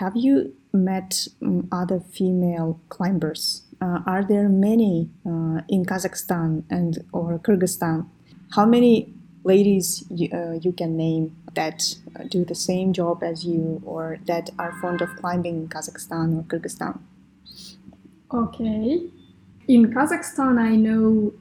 Have 0.00 0.16
you 0.16 0.52
met 0.72 1.28
um, 1.42 1.68
other 1.72 2.00
female 2.00 2.80
climbers? 2.88 3.62
Uh, 3.80 4.00
are 4.06 4.24
there 4.24 4.48
many 4.48 5.08
uh, 5.24 5.60
in 5.68 5.84
Kazakhstan 5.84 6.64
and 6.70 7.04
or 7.12 7.38
Kyrgyzstan? 7.38 8.06
How 8.50 8.66
many 8.66 9.12
ladies 9.46 10.04
you, 10.10 10.28
uh, 10.32 10.58
you 10.60 10.72
can 10.72 10.96
name 10.96 11.34
that 11.54 11.94
uh, 12.18 12.24
do 12.24 12.44
the 12.44 12.54
same 12.54 12.92
job 12.92 13.22
as 13.22 13.44
you 13.46 13.80
or 13.86 14.18
that 14.26 14.50
are 14.58 14.72
fond 14.80 15.00
of 15.00 15.08
climbing 15.16 15.56
in 15.56 15.68
Kazakhstan 15.68 16.38
or 16.38 16.42
Kyrgyzstan? 16.42 16.98
Okay. 18.32 19.08
In 19.68 19.92
Kazakhstan, 19.94 20.58
I 20.58 20.74
know 20.74 21.32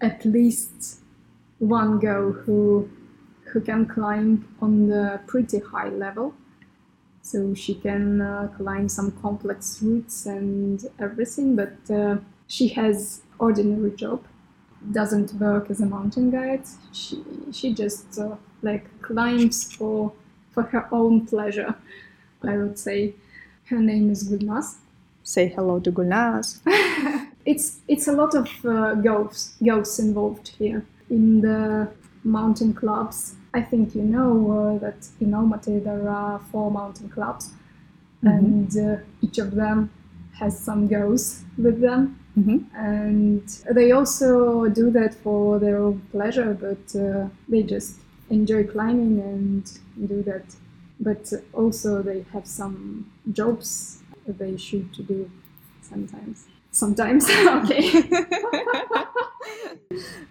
at 0.00 0.24
least 0.24 1.00
one 1.58 1.98
girl 1.98 2.32
who 2.32 2.90
who 3.52 3.60
can 3.60 3.86
climb 3.86 4.48
on 4.62 4.88
the 4.88 5.20
pretty 5.26 5.58
high 5.58 5.88
level. 5.88 6.34
So 7.22 7.54
she 7.54 7.74
can 7.74 8.20
uh, 8.20 8.48
climb 8.56 8.88
some 8.88 9.10
complex 9.20 9.82
routes 9.82 10.24
and 10.26 10.82
everything, 10.98 11.54
but 11.54 11.76
uh, 11.94 12.16
she 12.46 12.68
has 12.68 13.22
ordinary 13.38 13.90
job. 13.90 14.24
Doesn't 14.92 15.34
work 15.34 15.70
as 15.70 15.80
a 15.80 15.86
mountain 15.86 16.30
guide. 16.30 16.64
She 16.92 17.22
she 17.52 17.74
just 17.74 18.18
uh, 18.18 18.36
like 18.62 18.84
climbs 19.02 19.72
for 19.74 20.12
for 20.52 20.62
her 20.64 20.88
own 20.92 21.26
pleasure. 21.26 21.74
I 22.42 22.56
would 22.56 22.78
say. 22.78 23.14
Her 23.66 23.78
name 23.78 24.10
is 24.10 24.28
Gulnaz. 24.28 24.78
Say 25.22 25.46
hello 25.48 25.78
to 25.78 25.92
Gulnaz. 25.92 26.60
it's 27.44 27.78
it's 27.86 28.08
a 28.08 28.12
lot 28.12 28.34
of 28.34 28.48
uh, 28.64 28.94
girls 28.94 29.54
girls 29.62 29.98
involved 29.98 30.48
here 30.58 30.84
in 31.08 31.40
the 31.40 31.88
mountain 32.24 32.74
clubs. 32.74 33.34
I 33.54 33.62
think 33.62 33.94
you 33.94 34.02
know 34.02 34.50
uh, 34.50 34.78
that 34.78 35.08
in 35.20 35.30
Almaty 35.32 35.82
there 35.82 36.08
are 36.08 36.38
four 36.50 36.70
mountain 36.70 37.08
clubs, 37.08 37.50
and 38.22 38.76
uh, 38.76 38.96
each 39.22 39.38
of 39.38 39.54
them 39.54 39.90
has 40.38 40.58
some 40.58 40.88
girls 40.88 41.44
with 41.58 41.80
them, 41.80 42.18
Mhm. 42.40 42.64
and 42.74 43.42
they 43.74 43.92
also 43.92 44.68
do 44.68 44.90
that 44.90 45.14
for 45.14 45.58
their 45.58 45.78
own 45.78 46.00
pleasure, 46.12 46.56
but 46.66 46.84
uh, 46.98 47.28
they 47.48 47.62
just 47.62 47.96
enjoy 48.30 48.64
climbing 48.64 49.20
and 49.20 49.62
do 50.08 50.22
that. 50.22 50.44
But 51.00 51.32
also 51.52 52.02
they 52.02 52.24
have 52.32 52.46
some 52.46 53.10
jobs 53.32 53.98
they 54.26 54.56
should 54.56 54.92
to 54.94 55.02
do 55.02 55.30
sometimes. 55.82 56.46
Sometimes, 56.70 57.28
okay. 57.58 57.84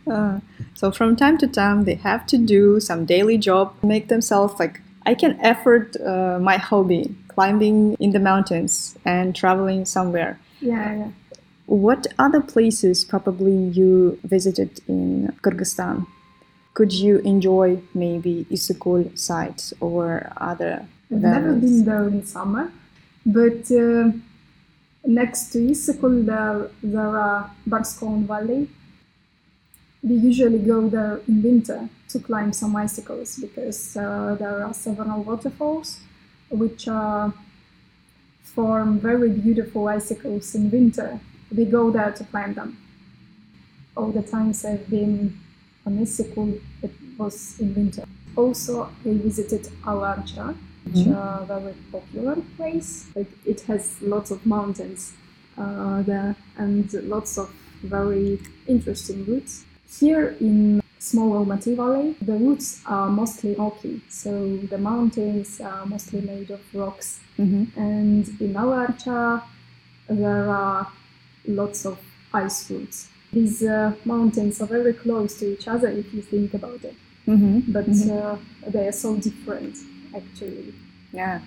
Uh, 0.07 0.39
so 0.73 0.91
from 0.91 1.15
time 1.15 1.37
to 1.37 1.47
time, 1.47 1.83
they 1.83 1.95
have 1.95 2.25
to 2.27 2.37
do 2.37 2.79
some 2.79 3.05
daily 3.05 3.37
job, 3.37 3.73
make 3.83 4.07
themselves 4.07 4.59
like 4.59 4.81
I 5.05 5.13
can 5.13 5.39
effort 5.41 5.95
uh, 6.01 6.39
my 6.41 6.57
hobby, 6.57 7.15
climbing 7.27 7.95
in 7.99 8.11
the 8.11 8.19
mountains 8.19 8.97
and 9.05 9.35
traveling 9.35 9.85
somewhere. 9.85 10.39
yeah, 10.61 10.93
yeah. 10.95 11.07
What 11.69 12.07
other 12.17 12.41
places 12.41 13.05
probably 13.05 13.55
you 13.55 14.17
visited 14.23 14.81
in 14.87 15.31
Kyrgyzstan? 15.43 16.07
Could 16.73 16.91
you 16.91 17.19
enjoy 17.19 17.79
maybe 17.93 18.47
Issyk-Kul 18.49 19.11
sites 19.13 19.71
or 19.79 20.33
other? 20.37 20.87
I've 21.11 21.21
never 21.21 21.53
been 21.53 21.85
there 21.85 22.07
in 22.07 22.25
summer, 22.25 22.71
but 23.23 23.69
uh, 23.69 24.09
next 25.05 25.51
to 25.51 25.59
Issyk-Kul 25.59 26.23
there, 26.23 26.71
there 26.81 27.15
are 27.15 27.51
Barskoon 27.67 28.25
Valley. 28.25 28.67
We 30.01 30.15
usually 30.15 30.57
go 30.57 30.89
there 30.89 31.21
in 31.27 31.43
winter 31.43 31.87
to 32.07 32.19
climb 32.19 32.51
some 32.51 32.75
icicles 32.77 33.35
because 33.35 33.95
uh, 33.95 34.35
there 34.39 34.63
are 34.65 34.73
several 34.73 35.21
waterfalls 35.21 35.99
which 36.49 36.87
uh, 36.87 37.29
form 38.41 38.99
very 38.99 39.29
beautiful 39.29 39.87
icicles 39.87 40.55
in 40.55 40.71
winter. 40.71 41.19
We 41.55 41.65
go 41.65 41.91
there 41.91 42.11
to 42.11 42.23
climb 42.25 42.53
them. 42.53 42.77
All 43.97 44.11
the 44.11 44.21
times 44.21 44.63
I've 44.65 44.89
been 44.89 45.37
on 45.85 45.97
Issyk-Kul, 45.97 46.59
it 46.83 46.91
was 47.17 47.59
in 47.59 47.73
winter. 47.75 48.05
Also, 48.35 48.89
we 49.03 49.13
visited 49.17 49.63
Alarcha, 49.83 50.55
which 50.85 51.05
Mhm. 51.05 51.11
a 51.11 51.45
very 51.45 51.73
popular 51.91 52.35
place. 52.57 53.05
Like 53.15 53.31
it 53.45 53.61
has 53.61 53.95
lots 54.01 54.31
of 54.31 54.45
mountains 54.45 55.13
uh, 55.57 56.01
there 56.03 56.35
and 56.57 56.91
lots 57.09 57.37
of 57.37 57.49
very 57.83 58.39
interesting 58.67 59.25
routes. 59.25 59.65
Here 59.99 60.35
in 60.39 60.81
small 60.99 61.31
Almaty 61.45 61.75
Valley, 61.75 62.15
the 62.21 62.33
routes 62.33 62.81
are 62.85 63.09
mostly 63.09 63.55
rocky, 63.55 64.01
so 64.09 64.57
the 64.69 64.77
mountains 64.77 65.59
are 65.59 65.85
mostly 65.85 66.21
made 66.21 66.49
of 66.51 66.61
rocks. 66.73 67.19
Mhm. 67.37 67.67
And 67.75 68.27
in 68.39 68.53
Alarcha, 68.53 69.41
there 70.07 70.49
are 70.49 70.87
lots 71.49 71.85
of 71.85 71.97
ice 72.33 72.69
routes. 72.71 73.09
These 73.33 73.63
uh, 73.63 73.93
mountains 74.05 74.61
are 74.61 74.65
very 74.67 74.93
close 74.93 75.37
to 75.39 75.53
each 75.53 75.67
other 75.67 75.87
if 75.89 76.13
you 76.13 76.21
think 76.21 76.53
about 76.53 76.83
it. 76.83 76.95
Mm-hmm. 77.27 77.71
but 77.71 77.85
Mhm. 77.85 78.09
uh, 78.19 78.37
they 78.73 78.87
are 78.87 78.97
so 79.05 79.15
different 79.15 79.75
actually. 80.15 80.73
Yeah. 81.13 81.41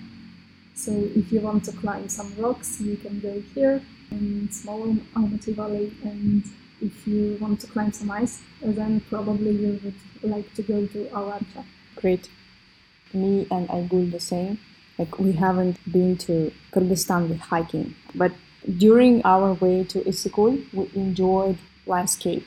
So 0.74 0.92
if 1.20 1.32
you 1.32 1.40
want 1.40 1.64
to 1.64 1.72
climb 1.72 2.08
some 2.08 2.30
rocks, 2.38 2.80
you 2.80 2.96
can 2.96 3.18
go 3.20 3.42
here 3.54 3.82
in 4.12 4.48
small 4.52 4.94
Almaty 5.16 5.52
Valley, 5.60 5.92
and 6.04 6.44
if 6.80 6.94
you 7.06 7.36
want 7.40 7.60
to 7.62 7.66
climb 7.66 7.92
some 7.92 8.10
ice, 8.22 8.34
then 8.62 9.00
probably 9.10 9.52
you 9.64 9.80
would 9.82 10.00
like 10.34 10.48
to 10.54 10.62
go 10.62 10.86
to 10.86 10.98
Alarcha. 11.18 11.64
Great. 11.96 12.28
Me 13.12 13.46
and 13.50 13.68
Aygul 13.68 14.10
the 14.12 14.20
same. 14.20 14.58
Like 14.98 15.18
we 15.18 15.32
haven't 15.32 15.76
been 15.90 16.16
to 16.26 16.52
Kyrgyzstan 16.72 17.28
with 17.28 17.40
hiking, 17.40 17.94
but 18.14 18.32
during 18.78 19.22
our 19.24 19.54
way 19.54 19.84
to 19.84 20.00
Issyk-Kul, 20.00 20.58
we 20.72 20.90
enjoyed 20.94 21.58
landscape. 21.86 22.46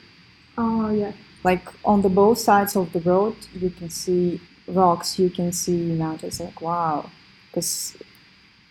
Oh 0.58 0.90
yeah, 0.90 1.12
Like 1.44 1.68
on 1.84 2.02
the 2.02 2.08
both 2.08 2.38
sides 2.38 2.76
of 2.76 2.92
the 2.92 3.00
road, 3.00 3.36
you 3.54 3.70
can 3.70 3.90
see 3.90 4.40
rocks, 4.66 5.18
you 5.18 5.30
can 5.30 5.52
see 5.52 5.76
mountains. 5.94 6.40
Like 6.40 6.60
wow, 6.60 7.10
because 7.48 7.96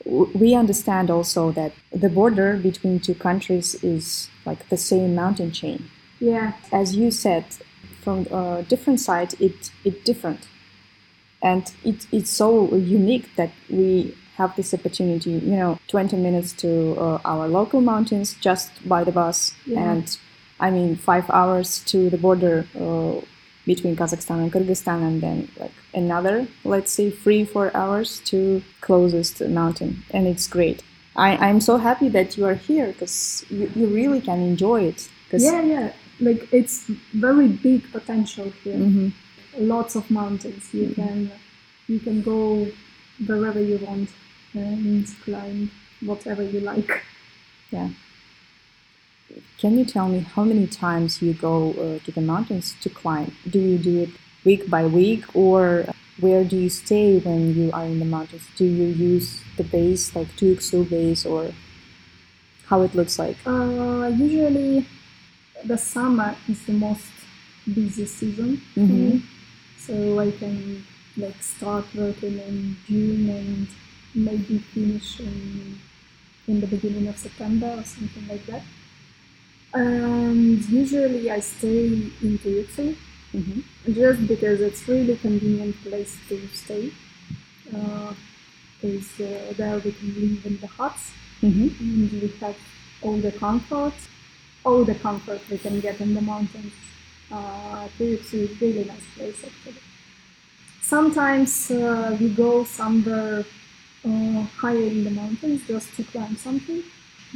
we 0.05 0.53
understand 0.55 1.09
also 1.09 1.51
that 1.51 1.73
the 1.91 2.09
border 2.09 2.57
between 2.57 2.99
two 2.99 3.15
countries 3.15 3.75
is 3.83 4.29
like 4.45 4.69
the 4.69 4.77
same 4.77 5.15
mountain 5.15 5.51
chain. 5.51 5.89
yeah, 6.19 6.53
as 6.71 6.95
you 6.95 7.11
said, 7.11 7.45
from 8.01 8.27
a 8.31 8.63
different 8.67 8.99
side, 8.99 9.33
it 9.39 9.71
it 9.83 10.05
different, 10.05 10.47
and 11.41 11.73
it 11.83 12.07
it's 12.11 12.31
so 12.31 12.75
unique 12.75 13.35
that 13.35 13.51
we 13.69 14.15
have 14.37 14.55
this 14.55 14.73
opportunity. 14.73 15.31
You 15.31 15.57
know, 15.61 15.79
twenty 15.87 16.17
minutes 16.17 16.53
to 16.63 16.69
uh, 16.99 17.19
our 17.25 17.47
local 17.47 17.81
mountains 17.81 18.35
just 18.41 18.69
by 18.87 19.03
the 19.03 19.11
bus, 19.11 19.53
Yeah. 19.65 19.91
and 19.91 20.17
I 20.59 20.69
mean 20.71 20.95
five 20.95 21.25
hours 21.29 21.79
to 21.91 22.09
the 22.09 22.17
border 22.17 22.65
uh, 22.79 23.21
between 23.65 23.95
Kazakhstan 23.95 24.39
and 24.43 24.51
Kyrgyzstan, 24.53 25.01
and 25.07 25.21
then 25.21 25.49
like 25.59 25.73
another, 25.93 26.47
let's 26.63 26.91
say, 26.91 27.09
three 27.11 27.43
four 27.45 27.75
hours 27.75 28.19
to 28.31 28.61
closest 28.81 29.41
mountain, 29.41 30.03
and 30.11 30.27
it's 30.27 30.47
great. 30.47 30.83
I, 31.17 31.29
I'm 31.47 31.61
so 31.61 31.77
happy 31.77 32.09
that 32.09 32.37
you 32.37 32.45
are 32.45 32.55
here 32.55 32.87
because 32.87 33.45
you, 33.49 33.71
you 33.75 33.87
really 33.87 34.21
can 34.21 34.39
enjoy 34.51 34.79
it. 34.91 35.09
'cause- 35.29 35.43
yeah, 35.43 35.61
yeah. 35.61 35.87
Like 36.19 36.41
it's 36.53 36.85
very 37.13 37.47
big 37.47 37.81
potential 37.91 38.47
here. 38.63 38.77
Mhm. 38.77 39.11
Lots 39.57 39.95
of 39.95 40.09
mountains. 40.11 40.63
You 40.73 40.89
can 40.99 41.31
you 41.87 41.99
can 41.99 42.21
go 42.21 42.67
wherever 43.27 43.61
you 43.61 43.77
want 43.87 44.09
and 44.55 45.07
climb 45.23 45.71
whatever 46.01 46.43
you 46.43 46.59
like. 46.59 47.03
Yeah. 47.71 47.89
Can 49.57 49.77
you 49.77 49.85
tell 49.85 50.07
me 50.07 50.19
how 50.19 50.43
many 50.43 50.67
times 50.67 51.21
you 51.21 51.33
go 51.33 51.71
uh, 51.73 52.05
to 52.05 52.11
the 52.11 52.21
mountains 52.21 52.75
to 52.81 52.89
climb? 52.89 53.35
Do 53.49 53.59
you 53.59 53.77
do 53.77 53.99
it 54.03 54.09
week 54.43 54.69
by 54.69 54.85
week, 54.85 55.23
or 55.35 55.85
where 56.19 56.43
do 56.43 56.55
you 56.57 56.69
stay 56.69 57.17
when 57.19 57.55
you 57.55 57.71
are 57.71 57.85
in 57.85 57.99
the 57.99 58.05
mountains? 58.05 58.47
Do 58.55 58.65
you 58.65 58.85
use 58.85 59.41
the 59.57 59.63
base 59.63 60.15
like 60.15 60.27
Tuyuksu 60.37 60.89
base, 60.89 61.25
or 61.25 61.53
how 62.67 62.81
it 62.81 62.95
looks 62.95 63.17
like? 63.19 63.37
Uh, 63.45 64.07
usually, 64.15 64.85
the 65.63 65.77
summer 65.77 66.35
is 66.49 66.63
the 66.65 66.73
most 66.73 67.11
busy 67.73 68.05
season 68.05 68.61
for 68.73 68.79
Mhm. 68.81 68.89
me. 68.89 69.23
So 69.77 70.19
I 70.19 70.31
can 70.31 70.85
like 71.17 71.41
start 71.41 71.85
working 71.95 72.39
in 72.39 72.77
June 72.87 73.29
and 73.29 73.67
maybe 74.15 74.59
finish 74.59 75.19
in 75.19 75.79
in 76.47 76.61
the 76.61 76.67
beginning 76.67 77.07
of 77.07 77.17
September 77.17 77.69
or 77.79 77.83
something 77.83 78.27
like 78.27 78.45
that. 78.47 78.63
And 79.73 80.63
usually 80.69 81.29
I 81.29 81.39
stay 81.39 81.87
in 82.21 82.39
Tuyuksu 82.43 82.95
hmm 83.31 83.59
just 83.93 84.25
because 84.27 84.61
it's 84.61 84.87
really 84.87 85.17
convenient 85.17 85.75
place 85.83 86.17
to 86.29 86.47
stay. 86.53 86.91
Because 88.81 89.19
uh, 89.19 89.53
there 89.57 89.77
we 89.79 89.91
can 89.91 90.09
live 90.21 90.45
in 90.45 90.57
the 90.61 90.67
huts 90.67 91.11
hmm 91.41 91.67
and 91.79 92.11
we 92.21 92.27
have 92.41 92.55
all 93.01 93.17
the 93.17 93.31
comfort, 93.33 93.93
all 94.63 94.83
the 94.85 94.95
comfort 94.95 95.41
we 95.51 95.57
can 95.57 95.79
get 95.81 95.99
in 95.99 96.13
the 96.13 96.21
mountains. 96.21 96.73
Uh, 97.31 97.87
Tuyuksu 97.97 98.35
is 98.47 98.61
really 98.61 98.85
nice 98.85 99.07
place 99.15 99.43
actually. 99.43 99.81
Sometimes 100.81 101.71
uh, 101.71 102.15
we 102.19 102.29
go 102.29 102.63
somewhere 102.63 103.43
uh, 104.05 104.41
higher 104.61 104.87
in 104.95 105.03
the 105.03 105.11
mountains 105.11 105.61
just 105.67 105.93
to 105.95 106.03
climb 106.05 106.35
something. 106.37 106.83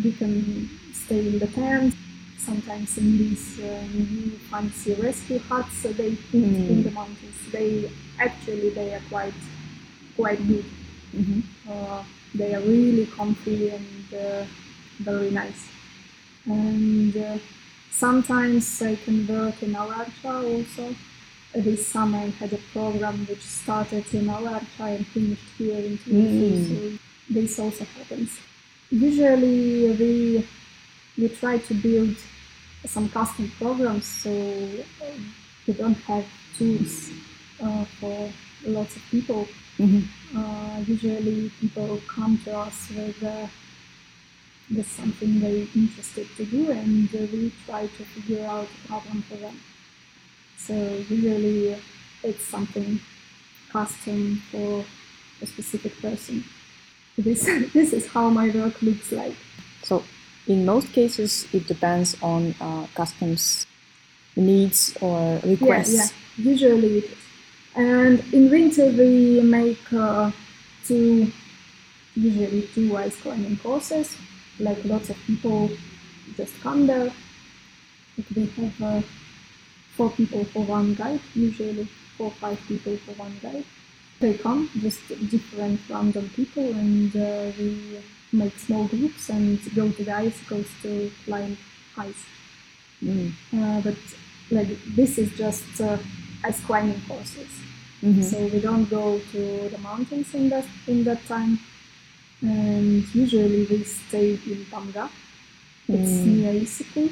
We 0.03 0.12
can 0.13 0.69
stay 0.93 1.27
in 1.27 1.39
the 1.39 1.47
tent. 1.47 1.95
Sometimes 2.38 2.97
in 2.97 3.17
these 3.17 3.60
uh, 3.60 3.84
new 3.93 4.32
fancy 4.49 4.93
rescue 4.93 5.39
huts, 5.39 5.75
so 5.82 5.91
they 5.91 6.10
eat 6.10 6.19
Mm. 6.34 6.69
in 6.69 6.84
the 6.84 6.91
mountains. 6.91 7.38
They 7.51 7.91
actually 8.19 8.69
they 8.69 8.93
are 8.93 9.01
quite 9.10 9.34
quite 10.15 10.41
good. 10.47 10.65
hmm 11.15 11.41
Uh, 11.69 12.03
they 12.34 12.53
are 12.55 12.62
really 12.62 13.05
comfy 13.08 13.69
and 13.69 14.08
uh, 14.13 14.45
very 14.99 15.32
nice. 15.32 15.67
And 16.45 17.15
uh, 17.17 17.38
sometimes 17.91 18.82
I 18.82 18.95
can 18.95 19.27
work 19.27 19.62
in 19.63 19.73
Alarcha 19.73 20.34
also. 20.53 20.95
This 21.53 21.88
summer 21.88 22.19
I 22.19 22.29
had 22.29 22.53
a 22.53 22.59
program 22.73 23.25
which 23.25 23.41
started 23.41 24.05
in 24.13 24.25
Alarcha 24.27 24.95
and 24.95 25.05
finished 25.07 25.49
here 25.57 25.77
in 25.79 25.97
Tuyuksu, 25.97 26.49
Mm. 26.51 26.67
so 26.67 26.99
this 27.33 27.59
also 27.59 27.85
happens. 27.97 28.29
Usually 28.91 29.91
we 29.99 30.47
we 31.17 31.29
try 31.29 31.57
to 31.57 31.73
build 31.73 32.15
some 32.85 33.09
custom 33.09 33.51
programs 33.59 34.05
so 34.05 34.31
uh, 35.01 35.05
we 35.67 35.73
don't 35.73 35.97
have 36.12 36.25
tools 36.57 37.12
uh, 37.62 37.83
for 37.99 38.31
lots 38.65 38.95
of 38.95 39.01
people 39.12 39.47
hmm 39.77 39.99
uh, 40.39 40.75
usually 40.88 41.49
people 41.59 41.99
come 42.15 42.38
to 42.45 42.51
us 42.57 42.77
with, 42.95 43.23
uh, 43.23 43.47
with 44.75 44.88
something 44.99 45.39
they're 45.39 45.67
interested 45.75 46.27
to 46.38 46.45
do 46.45 46.69
and 46.71 47.09
uh, 47.15 47.19
we 47.33 47.51
try 47.65 47.83
to 47.97 48.03
figure 48.13 48.45
out 48.45 48.67
a 48.83 48.88
problem 48.88 49.21
for 49.27 49.38
them. 49.38 49.55
So 50.59 50.73
usually 51.09 51.75
it's 52.23 52.43
something 52.43 52.99
custom 53.71 54.41
for 54.51 54.85
a 55.41 55.45
specific 55.45 55.99
person. 56.01 56.43
This, 57.17 57.45
this 57.73 57.93
is 57.93 58.07
how 58.07 58.29
my 58.29 58.49
work 58.49 58.81
looks 58.81 59.11
like. 59.11 59.35
So, 59.83 60.03
in 60.47 60.65
most 60.65 60.91
cases, 60.91 61.47
it 61.53 61.67
depends 61.67 62.17
on 62.21 62.55
uh, 62.59 62.87
customs 62.95 63.67
needs 64.35 64.97
or 65.01 65.39
requests. 65.43 65.93
Yeah, 65.93 66.05
yeah, 66.37 66.51
usually 66.51 66.97
it 66.99 67.03
is. 67.05 67.17
And 67.75 68.33
in 68.33 68.49
winter 68.49 68.87
we 68.87 69.41
make 69.41 69.93
uh, 69.93 70.31
two, 70.85 71.31
usually 72.15 72.67
two 72.73 72.97
ice 72.97 73.15
climbing 73.21 73.57
courses. 73.57 74.17
Like 74.59 74.83
lots 74.83 75.09
of 75.09 75.17
people 75.27 75.69
just 76.35 76.59
come 76.61 76.87
there. 76.87 77.11
Like 78.17 78.29
we 78.35 78.45
have 78.45 78.81
uh, 78.81 79.01
four 79.99 80.09
people 80.12 80.45
for 80.45 80.63
one 80.63 80.95
guide, 80.95 81.19
usually 81.35 81.85
four 82.17 82.27
or 82.27 82.35
five 82.43 82.59
people 82.67 82.95
for 83.05 83.12
one 83.25 83.35
guide. 83.43 83.65
They 84.21 84.33
come, 84.45 84.69
just 84.85 85.01
different 85.29 85.79
random 85.89 86.29
people, 86.35 86.67
and 86.83 87.15
uh, 87.15 87.51
we 87.59 87.99
make 88.31 88.57
small 88.59 88.85
groups 88.88 89.29
and 89.29 89.59
go 89.75 89.91
to 89.91 90.03
the 90.03 90.15
ice, 90.15 90.27
icicles 90.27 90.67
to 90.83 91.12
climb 91.25 91.57
ice. 91.97 92.23
Mm. 93.03 93.31
Uh, 93.57 93.81
but 93.81 93.97
like 94.51 94.69
this 94.95 95.17
is 95.17 95.29
just 95.38 95.81
uh, 95.81 95.97
ice 96.43 96.59
climbing 96.67 97.01
courses. 97.07 97.51
Mhm. 98.01 98.23
So 98.23 98.38
we 98.53 98.59
don't 98.67 98.89
go 98.89 99.19
to 99.33 99.41
the 99.73 99.77
mountains 99.89 100.33
in 100.33 100.49
that 100.49 100.67
in 100.88 101.03
that 101.03 101.21
time. 101.27 101.59
And 102.41 103.03
usually 103.23 103.65
we 103.71 103.83
stay 103.83 104.29
in 104.53 104.59
Tamga. 104.71 105.09
It's 105.95 106.12
Mm. 106.12 106.25
near 106.38 106.53
Issyk-Kul. 106.65 107.09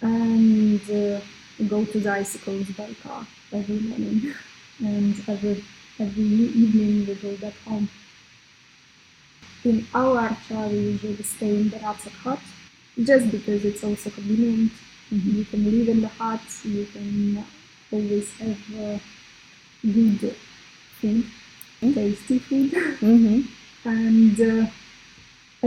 And 0.00 0.82
uh, 0.90 1.20
go 1.66 1.84
to 1.84 1.98
the 2.00 2.10
icicles 2.10 2.66
by 2.70 2.92
car 3.02 3.26
every 3.52 3.80
morning. 3.80 4.34
and 4.80 5.14
every 5.28 5.64
every 5.98 6.22
evening 6.62 7.06
we 7.06 7.14
go 7.16 7.36
back 7.36 7.54
home. 7.66 7.88
In 9.64 9.82
Alarcha 9.92 10.70
we 10.70 10.78
usually 10.92 11.22
stay 11.22 11.50
in 11.50 11.68
the 11.70 11.78
Ratsek 11.78 12.12
hut 12.24 12.38
just 13.02 13.30
because 13.30 13.64
it's 13.64 13.82
also 13.84 14.10
convenient. 14.10 14.72
Mhm. 15.12 15.36
You 15.38 15.44
can 15.44 15.64
live 15.70 15.88
in 15.88 16.00
the 16.00 16.08
hut, 16.08 16.40
you 16.64 16.86
can 16.92 17.44
always 17.90 18.30
have 18.38 18.62
uh, 18.86 18.98
good 19.82 20.36
food, 21.00 21.24
tasty 21.80 22.38
food, 22.38 22.70
Mhm. 23.00 23.46
and 23.84 24.40
uh, 24.40 24.66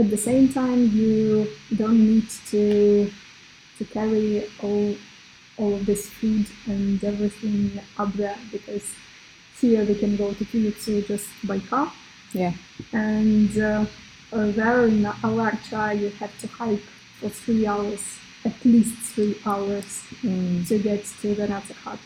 at 0.00 0.10
the 0.10 0.16
same 0.16 0.48
time 0.52 0.80
you 1.00 1.48
don't 1.76 2.00
need 2.10 2.28
to 2.50 3.10
to 3.78 3.84
carry 3.86 4.44
all 4.62 4.94
all 5.58 5.74
of 5.74 5.86
this 5.86 6.08
food 6.08 6.46
and 6.66 7.02
everything 7.04 7.80
up 7.98 8.12
there 8.14 8.38
because 8.50 8.94
here 9.60 9.84
we 9.84 9.94
can 9.94 10.16
go 10.16 10.32
to 10.32 10.44
Tuyuksu 10.44 11.06
just 11.06 11.28
by 11.44 11.58
car. 11.58 11.92
Yeah. 12.32 12.52
And 12.92 13.56
uh, 13.58 13.84
there 14.30 14.86
in 14.86 15.04
Alarcha 15.04 15.98
you 15.98 16.10
have 16.10 16.36
to 16.40 16.46
hike 16.48 16.82
for 17.20 17.28
three 17.28 17.66
hours, 17.66 18.18
at 18.44 18.64
least 18.64 18.96
three 19.14 19.36
hours 19.46 20.04
mm. 20.22 20.66
to 20.68 20.78
get 20.78 21.04
to 21.20 21.34
the 21.34 21.46
Nata 21.46 21.74
hut. 21.74 21.98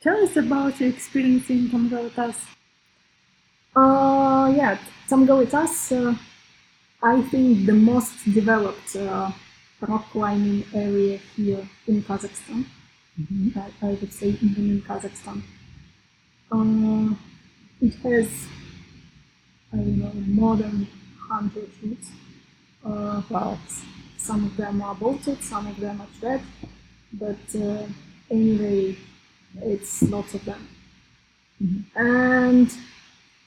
Tell 0.00 0.22
us 0.22 0.36
about 0.36 0.78
your 0.78 0.88
experience 0.90 1.50
in 1.50 1.68
Tamgaly-Tas. 1.68 2.38
Uh, 3.74 4.52
yeah, 4.56 4.78
Tamgaly-Tas 5.08 5.92
uh, 5.92 6.14
I 7.02 7.22
think 7.22 7.66
the 7.66 7.72
most 7.72 8.12
developed 8.34 8.96
uh, 8.96 9.30
rock 9.80 10.10
climbing 10.10 10.64
area 10.74 11.18
here 11.36 11.66
in 11.86 12.02
Kazakhstan. 12.02 12.64
Mhm. 13.20 13.56
I, 13.56 13.86
I 13.86 13.90
would 13.94 14.12
say 14.12 14.28
even 14.42 14.70
in 14.72 14.82
Kazakhstan. 14.82 15.42
Uh, 16.50 17.14
it 17.80 17.94
has, 18.02 18.28
I 19.72 19.76
don't 19.76 19.98
know, 19.98 20.12
more 20.12 20.56
than 20.56 20.86
100 21.28 21.70
routes. 21.82 22.10
Uh, 22.84 23.22
Wow. 23.30 23.58
some 24.18 24.44
of 24.46 24.56
them 24.56 24.82
are 24.82 24.94
bolted, 24.94 25.42
some 25.42 25.66
of 25.66 25.78
them 25.80 26.00
are 26.00 26.08
thread, 26.20 26.42
but 27.12 27.38
uh, 27.56 27.86
anyway, 28.30 28.96
it's 29.62 30.02
lots 30.02 30.34
of 30.34 30.44
them. 30.44 30.68
Mhm. 31.62 31.84
And 31.96 32.70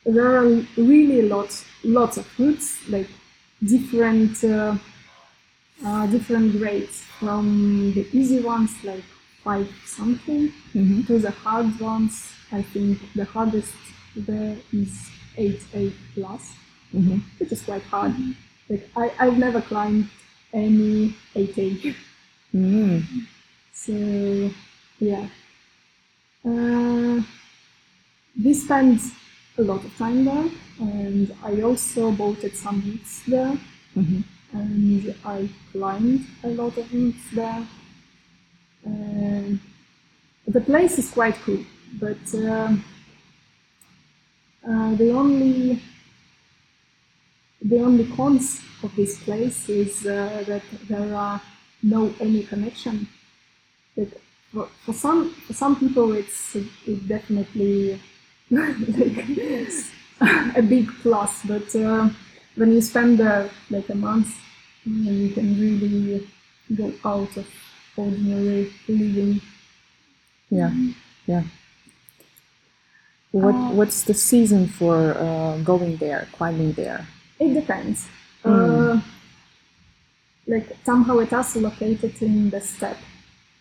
there 0.06 0.38
are 0.38 0.48
really 0.78 1.24
lots, 1.24 1.66
lots 1.84 2.18
of 2.18 2.28
routes, 2.40 2.88
like 2.90 3.10
different, 3.64 4.44
uh, 4.44 4.76
uh, 5.86 6.08
different 6.08 6.58
grades 6.58 7.02
from 7.20 7.94
the 7.94 8.06
easy 8.14 8.40
ones, 8.42 8.72
like 8.84 9.04
five 9.44 9.68
something, 9.86 10.52
Mhm. 10.76 11.08
to 11.08 11.20
the 11.20 11.32
hard 11.32 11.80
ones. 11.80 12.14
I 12.52 12.62
think 12.62 13.00
the 13.16 13.26
hardest 13.26 13.74
there 14.16 14.58
is 14.74 14.92
eight 15.38 15.62
eight 15.74 15.96
plus 16.16 16.44
Mhm. 16.94 17.22
which 17.40 17.52
is 17.52 17.62
quite 17.62 17.84
hard. 17.84 18.14
Like 18.70 18.90
I, 18.96 19.12
I've 19.20 19.38
never 19.38 19.62
climbed 19.62 20.10
any 20.54 21.16
8A. 21.36 21.96
Mm. 22.54 23.04
So 23.74 23.94
yeah. 25.00 25.28
Uh, 26.44 27.22
we 28.44 28.54
spent 28.54 29.02
a 29.60 29.64
lot 29.64 29.84
of 29.86 29.96
time 29.98 30.26
there 30.26 30.50
and 30.80 31.36
I 31.44 31.62
also 31.62 32.12
bolted 32.12 32.56
some 32.56 32.82
routes 32.86 33.22
there 33.28 33.58
Mhm. 33.98 34.24
and 34.54 35.16
I 35.26 35.50
climbed 35.72 36.26
a 36.44 36.50
lot 36.50 36.78
of 36.78 36.94
routes 36.94 37.26
there. 37.34 37.68
The 40.48 40.62
place 40.62 40.98
is 41.00 41.12
quite 41.12 41.36
cool, 41.46 41.64
but 42.00 42.18
um 42.36 42.84
uh, 44.68 44.96
the 44.96 45.12
only 45.12 45.82
the 47.62 47.80
only 47.80 48.06
cons 48.16 48.62
of 48.84 48.96
this 48.96 49.18
place 49.24 49.68
is 49.70 50.06
uh, 50.06 50.44
that 50.48 50.64
there 50.88 51.14
are 51.16 51.42
no 51.84 52.14
any 52.20 52.44
connection. 52.44 53.08
Like 53.98 54.14
for, 54.54 54.68
for 54.86 54.94
some 54.94 55.32
for 55.48 55.54
some 55.54 55.76
people, 55.80 56.14
it's 56.14 56.56
it 56.56 57.08
definitely 57.08 58.02
a 60.56 60.62
big 60.62 60.90
plus. 61.02 61.44
But 61.46 61.74
uh, 61.76 62.10
when 62.56 62.72
you 62.74 62.82
spend 62.82 63.20
there 63.20 63.50
like 63.70 63.90
a 63.90 63.96
month, 63.96 64.36
you 64.86 65.30
can 65.30 65.60
really 65.60 66.28
go 66.76 66.92
out 67.06 67.36
of 67.38 67.48
ordinary 67.96 68.72
living. 68.88 69.42
Yeah. 70.50 70.72
Yeah. 71.28 71.44
What 73.32 73.56
Uh, 73.56 73.72
What's 73.78 74.04
the 74.04 74.14
season 74.14 74.68
for 74.68 75.16
uh, 75.18 75.58
going 75.64 75.98
there, 75.98 76.28
climbing 76.34 76.74
there? 76.74 77.08
It 77.40 77.54
depends. 77.54 78.08
Uh, 78.44 79.00
like 80.48 80.76
somehow 80.84 81.20
it 81.20 81.32
is 81.32 81.56
located 81.56 82.22
in 82.22 82.50
the 82.50 82.60
steppe, 82.62 82.98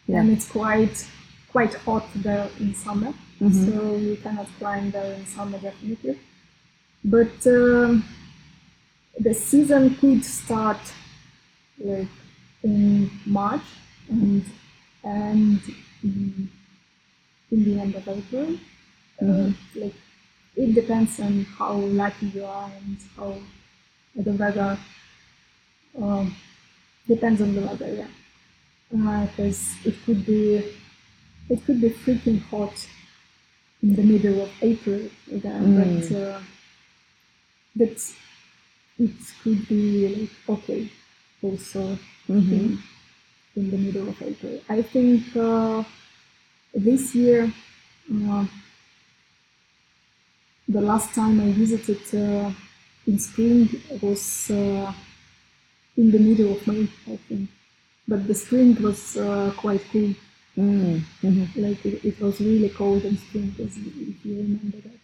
Yeah. 0.06 0.20
and 0.20 0.30
it's 0.30 0.48
quite 0.48 1.06
quite 1.52 1.74
hot 1.74 2.06
there 2.14 2.48
in 2.60 2.74
summer, 2.74 3.12
Mhm. 3.40 3.64
so 3.66 3.96
you 3.96 4.16
cannot 4.22 4.48
climb 4.58 4.90
there 4.90 5.12
in 5.14 5.26
summer 5.26 5.58
definitely. 5.58 6.18
But 7.04 7.46
um, 7.46 8.04
the 9.20 9.34
season 9.34 9.94
could 9.96 10.24
start 10.24 10.80
like 11.78 12.08
in 12.62 13.10
March 13.26 13.68
and 14.10 14.44
and 15.04 15.60
in, 16.02 16.50
in 17.52 17.64
the 17.64 17.80
end 17.80 17.94
of 17.94 18.06
April. 18.08 18.48
Uh, 19.20 19.24
Mhm. 19.24 19.54
like 19.82 19.94
it 20.56 20.74
depends 20.74 21.20
on 21.20 21.44
how 21.58 21.74
lucky 22.02 22.26
you 22.34 22.44
are 22.44 22.70
and 22.80 22.96
how 23.16 23.30
the 24.16 24.32
weather 24.32 24.78
um, 26.00 26.34
depends 27.06 27.40
on 27.40 27.54
the 27.54 27.60
weather, 27.62 27.90
yeah. 27.94 28.10
Because 29.26 29.60
it 29.84 29.94
could 30.04 30.24
be 30.26 30.62
it 31.50 31.64
could 31.64 31.80
be 31.80 31.90
freaking 31.90 32.40
hot 32.50 32.76
in 33.82 33.96
the 33.96 34.02
middle 34.02 34.42
of 34.42 34.50
April 34.62 35.02
again, 35.32 35.62
Mm. 35.64 36.10
but 36.10 36.16
uh, 36.16 36.40
but 37.76 37.96
it 38.98 39.10
could 39.42 39.68
be 39.68 40.08
like 40.08 40.30
okay 40.48 40.90
also 41.42 41.98
Mhm. 42.28 42.52
in, 42.52 42.78
in 43.56 43.70
the 43.70 43.78
middle 43.78 44.08
of 44.08 44.22
April. 44.22 44.60
I 44.68 44.82
think 44.82 45.22
uh, 45.36 45.84
this 46.74 47.14
year, 47.14 47.52
uh, 48.14 48.46
the 50.68 50.80
last 50.80 51.14
time 51.14 51.40
I 51.40 51.50
visited 51.52 52.00
uh, 52.14 52.52
in 53.06 53.18
spring 53.18 53.68
was 54.02 54.50
uh, 54.50 54.92
in 55.96 56.10
the 56.10 56.18
middle 56.18 56.52
of 56.52 56.66
May, 56.66 56.88
I 57.12 57.16
think. 57.28 57.50
But 58.06 58.26
the 58.26 58.34
spring 58.34 58.80
was 58.82 59.16
uh, 59.16 59.52
quite 59.56 59.82
cool. 59.92 60.14
Mm. 60.58 61.00
Mhm. 61.22 61.46
Like 61.56 61.86
it, 61.86 62.04
it 62.04 62.20
was 62.20 62.40
really 62.40 62.68
cold 62.70 63.04
in 63.04 63.16
spring, 63.16 63.54
if 63.58 63.76
you 64.26 64.36
remember 64.42 64.78
that. 64.86 64.98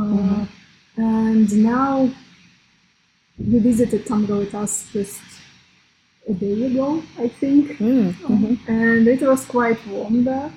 Uh, 0.00 0.46
And 0.96 1.48
now 1.64 2.08
we 3.38 3.58
visited 3.58 4.04
Tamgaly-Tas 4.06 4.86
just 4.92 5.20
a 6.28 6.32
day 6.34 6.66
ago, 6.66 7.02
I 7.18 7.28
think. 7.28 7.78
Mm. 7.78 8.12
Mhm. 8.32 8.58
and 8.68 9.08
it 9.14 9.20
was 9.22 9.44
quite 9.44 9.80
warm 9.86 10.24
there. 10.24 10.50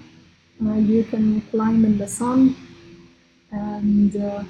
Uh, 0.66 0.76
you 0.94 1.04
can 1.04 1.42
climb 1.52 1.86
in 1.86 1.98
the 1.98 2.08
sun, 2.08 2.56
and 3.52 4.16
uh, 4.16 4.44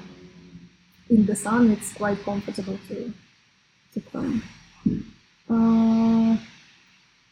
in 1.10 1.26
the 1.26 1.36
sun 1.36 1.70
it's 1.70 1.92
quite 1.94 2.22
comfortable 2.24 2.78
to 2.88 3.12
to 3.94 4.00
climb. 4.10 4.42
Uh, 5.50 6.36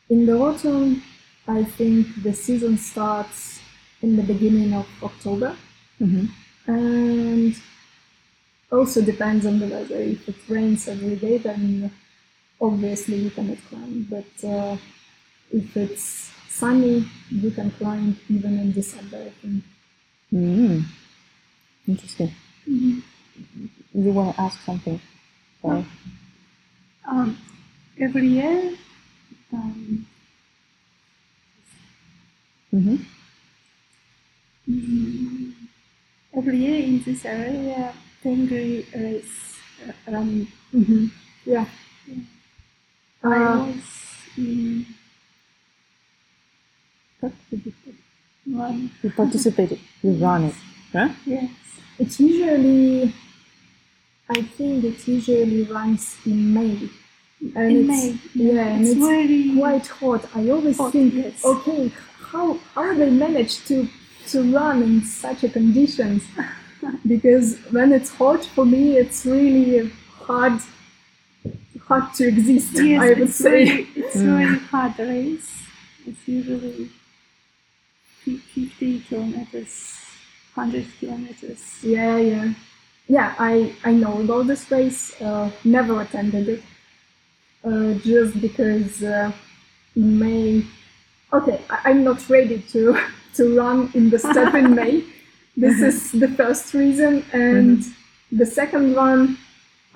in 0.09 0.27
the 0.27 0.37
autumn, 0.47 1.03
I 1.49 1.65
think 1.65 2.23
the 2.23 2.33
season 2.33 2.77
starts 2.79 3.61
in 4.03 4.17
the 4.17 4.23
beginning 4.23 4.73
of 4.75 4.87
October, 5.03 5.57
Mhm. 6.01 6.29
and 6.67 7.55
also 8.71 9.01
depends 9.03 9.47
on 9.47 9.59
the 9.61 9.67
weather. 9.67 10.01
If 10.01 10.29
it 10.29 10.37
rains 10.49 10.89
every 10.89 11.17
day, 11.17 11.39
then 11.39 11.91
obviously 12.61 13.17
you 13.25 13.31
cannot 13.31 13.59
climb. 13.69 14.07
But 14.11 14.33
uh, 14.45 14.77
if 15.53 15.77
it's 15.77 16.31
sunny, 16.49 17.09
you 17.31 17.51
can 17.51 17.71
climb 17.73 18.19
even 18.29 18.59
in 18.59 18.73
December. 18.73 19.19
I 19.29 19.31
think. 19.41 19.65
Mm. 20.33 20.85
Interesting. 21.87 22.33
You 22.67 23.03
want 24.13 24.35
to 24.35 24.43
ask 24.43 24.59
something? 24.65 25.01
Sorry. 25.63 25.87
Um, 27.09 27.39
every 28.01 28.27
year, 28.29 28.77
um, 29.53 30.07
Mm-hmm. 32.75 32.97
Mm. 34.69 35.53
Every 36.37 36.57
year 36.59 36.85
in 36.85 37.03
this 37.03 37.25
area, 37.25 37.93
penguin 38.23 38.85
race 38.95 39.57
around. 40.09 40.49
Mm-hmm. 40.75 41.07
Yeah. 41.45 41.67
Ah. 43.25 43.29
I 43.29 43.57
was 43.69 43.85
in. 44.37 44.87
Run. 48.49 48.91
You 49.03 49.11
participated. 49.11 49.81
you 50.03 50.13
run 50.13 50.45
it, 50.45 50.55
huh? 50.93 51.09
Yes. 51.25 51.51
It's 51.99 52.21
usually. 52.21 53.13
I 54.29 54.43
think 54.43 54.85
it 54.85 55.07
usually 55.09 55.63
runs 55.65 56.17
in 56.27 56.53
May. 56.55 56.89
And 57.55 57.71
in 57.71 57.87
May. 57.87 58.19
Yeah, 58.35 58.67
and 58.67 58.83
it's, 58.83 58.97
it's 58.97 59.07
very 59.07 59.55
quite 59.57 59.87
hot. 59.87 60.29
I 60.35 60.49
always 60.51 60.77
hot, 60.77 60.93
think, 60.93 61.15
yes. 61.15 61.45
okay, 61.45 61.91
how 62.33 62.59
are 62.77 62.95
they 62.95 63.11
managed 63.11 63.67
to 63.69 63.89
to 64.29 64.43
run 64.53 64.83
in 64.83 65.05
such 65.05 65.45
a 65.45 65.49
conditions? 65.49 66.25
because 67.07 67.59
when 67.71 67.93
it's 67.93 68.11
hot, 68.11 68.45
for 68.45 68.65
me, 68.67 68.97
it's 68.97 69.25
really 69.27 69.91
hard 70.29 70.61
hard 71.89 72.13
to 72.15 72.27
exist. 72.29 72.73
yes, 72.75 73.03
I 73.03 73.09
would 73.11 73.19
it's 73.21 73.37
say. 73.37 73.65
very, 73.65 73.89
it's 73.97 74.17
Mm. 74.17 74.37
very 74.39 74.59
hard 74.71 74.99
race. 74.99 75.51
It's 76.07 76.29
usually 76.29 76.91
fif- 78.25 78.43
50 78.55 79.01
kilometers, 79.09 79.95
100 80.55 80.87
kilometers. 81.01 81.63
Yeah, 81.83 82.17
yeah, 82.19 82.53
yeah. 83.09 83.35
I 83.39 83.73
I 83.85 83.93
know 83.93 84.21
about 84.21 84.47
this 84.47 84.71
race. 84.71 85.21
Uh, 85.21 85.51
never 85.65 86.01
attended 86.03 86.49
it. 86.49 86.63
Uh, 87.65 87.95
just 87.95 88.41
because 88.41 89.03
uh, 89.03 89.33
in 89.97 90.19
May. 90.19 90.65
Okay, 91.33 91.61
I, 91.71 91.91
I'm 91.91 92.05
not 92.05 92.29
ready 92.29 92.63
to 92.73 92.99
to 93.35 93.57
run 93.57 93.91
in 93.95 94.11
the 94.11 94.19
step 94.19 94.55
in 94.55 94.75
May. 94.75 95.05
This 95.59 95.81
is 95.81 96.13
the 96.13 96.29
first 96.29 96.75
reason, 96.75 97.25
and 97.33 97.83
the 98.31 98.45
second 98.45 98.95
one, 98.95 99.39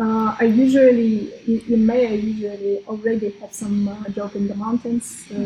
uh, 0.01 0.35
I 0.41 0.45
usually 0.45 1.29
in- 1.47 1.85
May 1.85 2.07
I 2.07 2.15
usually 2.15 2.79
already 2.89 3.29
have 3.41 3.53
some 3.53 3.87
uh, 3.87 4.09
job 4.09 4.35
in 4.37 4.49
the 4.49 4.55
mountains. 4.55 5.05
So, 5.29 5.37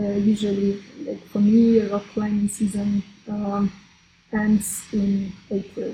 uh, 0.00 0.16
usually, 0.32 0.82
like 1.04 1.22
for 1.28 1.40
me, 1.40 1.80
rock 1.92 2.04
climbing 2.14 2.48
season 2.48 3.02
um, 3.28 3.70
ends 4.32 4.82
in 4.94 5.30
April. 5.50 5.92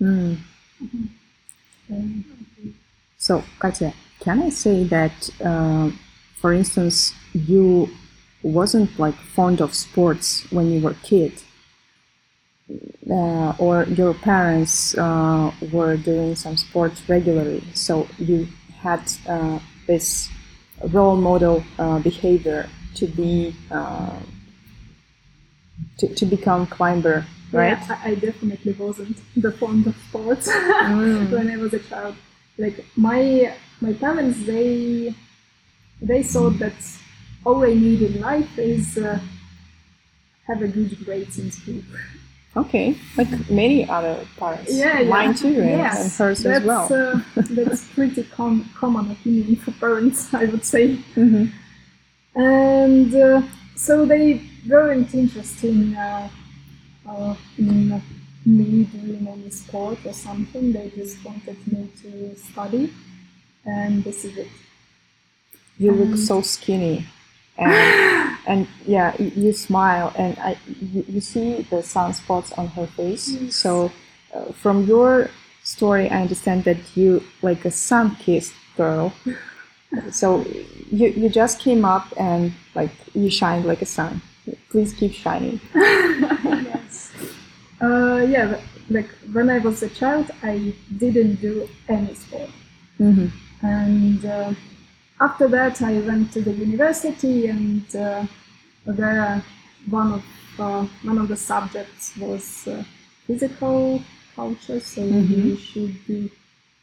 Mm. 0.00 0.38
Um, 1.90 2.24
So, 3.18 3.44
Katya, 3.58 3.92
can 4.20 4.42
I 4.42 4.50
say 4.50 4.84
that, 4.84 5.30
uh, 5.44 5.90
for 6.44 6.52
instance, 6.52 7.14
you 7.32 7.88
wasn't 8.42 8.98
like 8.98 9.14
fond 9.14 9.62
of 9.62 9.72
sports 9.72 10.44
when 10.52 10.70
you 10.70 10.78
were 10.78 10.92
kid, 11.02 11.32
uh, 13.10 13.54
or 13.58 13.84
your 13.84 14.12
parents 14.12 14.94
uh, 14.98 15.50
were 15.72 15.96
doing 15.96 16.36
some 16.36 16.58
sports 16.58 17.00
regularly, 17.08 17.64
so 17.72 18.06
you 18.18 18.46
had 18.82 19.00
uh, 19.26 19.58
this 19.86 20.28
role 20.92 21.16
model 21.16 21.64
uh, 21.78 21.98
behavior 22.00 22.68
to 22.96 23.06
be 23.06 23.56
uh, 23.70 24.20
to, 25.96 26.14
to 26.14 26.26
become 26.26 26.66
climber, 26.66 27.24
right? 27.52 27.78
Yeah, 27.88 27.98
I, 28.04 28.10
I 28.10 28.14
definitely 28.16 28.74
wasn't 28.74 29.16
the 29.38 29.52
fond 29.52 29.86
of 29.86 29.96
sports 30.10 30.46
Mm. 30.52 31.30
when 31.32 31.50
I 31.50 31.56
was 31.56 31.72
a 31.72 31.78
child. 31.78 32.16
Like 32.58 32.84
my 32.96 33.54
my 33.80 33.94
parents, 33.94 34.44
they 34.44 35.14
they 36.00 36.22
thought 36.22 36.58
that 36.58 36.74
all 37.44 37.60
they 37.60 37.74
need 37.74 38.02
in 38.02 38.20
life 38.20 38.58
is 38.58 38.96
uh, 38.98 39.18
have 40.46 40.62
a 40.62 40.68
good 40.68 40.96
grades 41.04 41.38
in 41.38 41.50
school. 41.50 41.82
Okay, 42.56 42.96
like 43.16 43.50
many 43.50 43.88
other 43.88 44.24
parents. 44.38 44.72
Yeah, 44.72 45.00
yeah. 45.00 45.10
Mine 45.10 45.34
too, 45.34 45.48
and, 45.60 45.70
Yes, 45.70 46.02
and 46.02 46.12
hers 46.12 46.38
that's, 46.38 46.60
as 46.60 46.64
well. 46.64 46.92
uh, 46.92 47.20
that's 47.50 47.84
pretty 47.94 48.22
com- 48.24 48.68
common 48.76 49.10
opinion 49.10 49.56
for 49.56 49.72
parents, 49.72 50.32
I 50.42 50.44
would 50.46 50.64
say. 50.64 50.96
hmm 51.14 51.46
and 52.36 53.14
uh, 53.14 53.42
so 53.76 54.04
they 54.04 54.42
weren't 54.68 55.14
interested 55.14 55.70
in, 55.70 55.94
uh, 55.94 56.28
uh, 57.08 57.34
in 57.58 58.02
me 58.44 58.84
doing 58.84 59.28
any 59.28 59.50
sport 59.50 59.98
or 60.04 60.12
something. 60.12 60.72
They 60.72 60.90
just 60.96 61.24
wanted 61.24 61.56
me 61.70 61.88
to 62.02 62.34
study, 62.36 62.92
and 63.64 64.02
this 64.02 64.24
is 64.24 64.36
it. 64.36 64.48
You 65.78 65.92
look 65.92 66.10
Um, 66.10 66.16
so 66.16 66.40
skinny, 66.42 67.06
and, 67.58 67.72
and 68.46 68.68
yeah, 68.86 69.14
y- 69.18 69.32
you 69.34 69.52
smile, 69.52 70.12
and 70.16 70.36
I, 70.38 70.56
you, 70.92 71.04
you 71.08 71.20
see 71.20 71.62
the 71.70 71.82
sunspots 71.82 72.56
on 72.58 72.68
her 72.68 72.86
face. 72.86 73.28
Yes. 73.30 73.56
So, 73.56 73.90
uh, 74.34 74.52
from 74.52 74.84
your 74.86 75.30
story, 75.62 76.08
I 76.10 76.22
understand 76.22 76.64
that 76.64 76.78
you 76.96 77.22
like 77.42 77.64
a 77.64 77.70
sun-kissed 77.70 78.54
girl. 78.76 79.12
so, 80.10 80.44
you 80.90 81.08
you 81.08 81.28
just 81.28 81.58
came 81.58 81.84
up 81.84 82.06
and 82.16 82.52
like 82.74 82.92
you 83.14 83.30
shined 83.30 83.64
like 83.66 83.82
a 83.82 83.86
sun. 83.86 84.20
Please 84.70 84.92
keep 84.92 85.12
shining. 85.12 85.60
yes. 85.74 87.10
Uh, 87.80 88.24
yeah, 88.28 88.60
like 88.90 89.08
when 89.32 89.48
I 89.50 89.58
was 89.58 89.82
a 89.82 89.88
child, 89.88 90.30
I 90.42 90.74
didn't 90.98 91.36
do 91.40 91.68
any 91.88 92.14
sport. 92.14 92.50
Mm-hmm. 93.00 93.26
and 93.66 94.24
uh, 94.24 94.52
after 95.20 95.48
that 95.48 95.80
I 95.82 95.94
went 96.00 96.32
to 96.32 96.40
the 96.40 96.52
university 96.52 97.46
and 97.46 97.84
uh, 97.96 98.26
there 98.86 99.42
one 99.88 100.12
of 100.14 100.24
uh, 100.58 100.86
one 101.02 101.18
of 101.18 101.28
the 101.28 101.36
subjects 101.36 102.16
was 102.16 102.66
uh, 102.68 102.82
physical 103.26 104.02
culture 104.36 104.80
so 104.80 105.00
Mhm. 105.02 105.44
you 105.48 105.56
should 105.56 105.94
do 106.06 106.30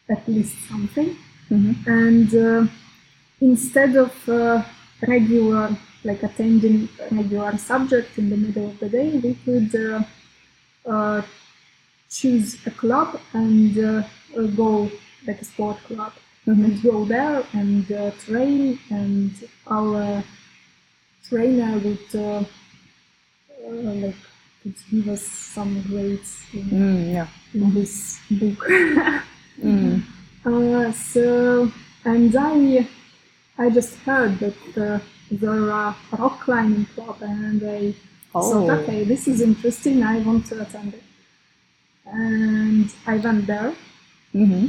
at 0.10 0.28
least 0.28 0.56
something 0.70 1.18
Mm-hmm. 1.52 1.74
and 1.92 2.30
uh, 2.36 2.66
instead 3.42 3.96
of 3.98 4.14
uh, 4.30 4.64
regular 5.08 5.76
like 6.06 6.24
attending 6.24 6.88
regular 7.12 7.58
subject 7.58 8.18
in 8.18 8.30
the 8.30 8.38
middle 8.38 8.68
of 8.72 8.80
the 8.80 8.90
day 8.90 9.08
we 9.26 9.34
could 9.46 9.76
uh, 9.76 10.02
uh, 10.94 11.22
choose 12.10 12.58
a 12.68 12.72
club 12.72 13.20
and 13.34 13.78
uh, 13.80 14.04
uh, 14.38 14.44
go 14.62 14.90
like 15.28 15.42
a 15.42 15.46
sport 15.46 15.78
club 15.88 16.14
Mm-hmm. 16.48 16.64
and 16.66 16.82
go 16.84 17.06
there 17.06 17.44
and 17.54 17.92
uh, 17.92 18.10
train 18.26 18.80
and 18.90 19.32
our 19.68 20.24
trainer 21.30 21.78
would 21.78 22.16
uh, 22.16 22.44
uh, 23.64 23.94
like 24.04 24.16
could 24.64 24.76
give 24.90 25.08
us 25.10 25.22
some 25.22 25.82
grades 25.84 26.42
in, 26.54 26.64
Mm, 26.70 27.14
yeah. 27.14 27.28
in 27.54 27.74
this 27.74 28.20
book 28.32 28.60
Mm. 29.62 30.02
uh, 30.46 30.92
so 30.92 31.72
and 32.06 32.36
I 32.36 32.88
I 33.60 33.70
just 33.70 33.94
heard 33.98 34.40
that 34.40 34.78
uh, 34.78 35.00
there 35.30 35.72
are 35.72 35.96
rock 36.18 36.42
climbing 36.42 36.86
club 36.96 37.18
and 37.22 37.62
I 37.64 37.94
Oh. 38.34 38.42
thought 38.42 38.80
okay 38.82 39.04
this 39.04 39.28
is 39.28 39.42
interesting 39.42 40.02
I 40.02 40.18
want 40.28 40.48
to 40.48 40.62
attend 40.62 40.96
it 40.96 41.04
and 42.06 42.90
I 43.06 43.18
went 43.18 43.46
there 43.46 43.76
Mm-hmm. 44.34 44.68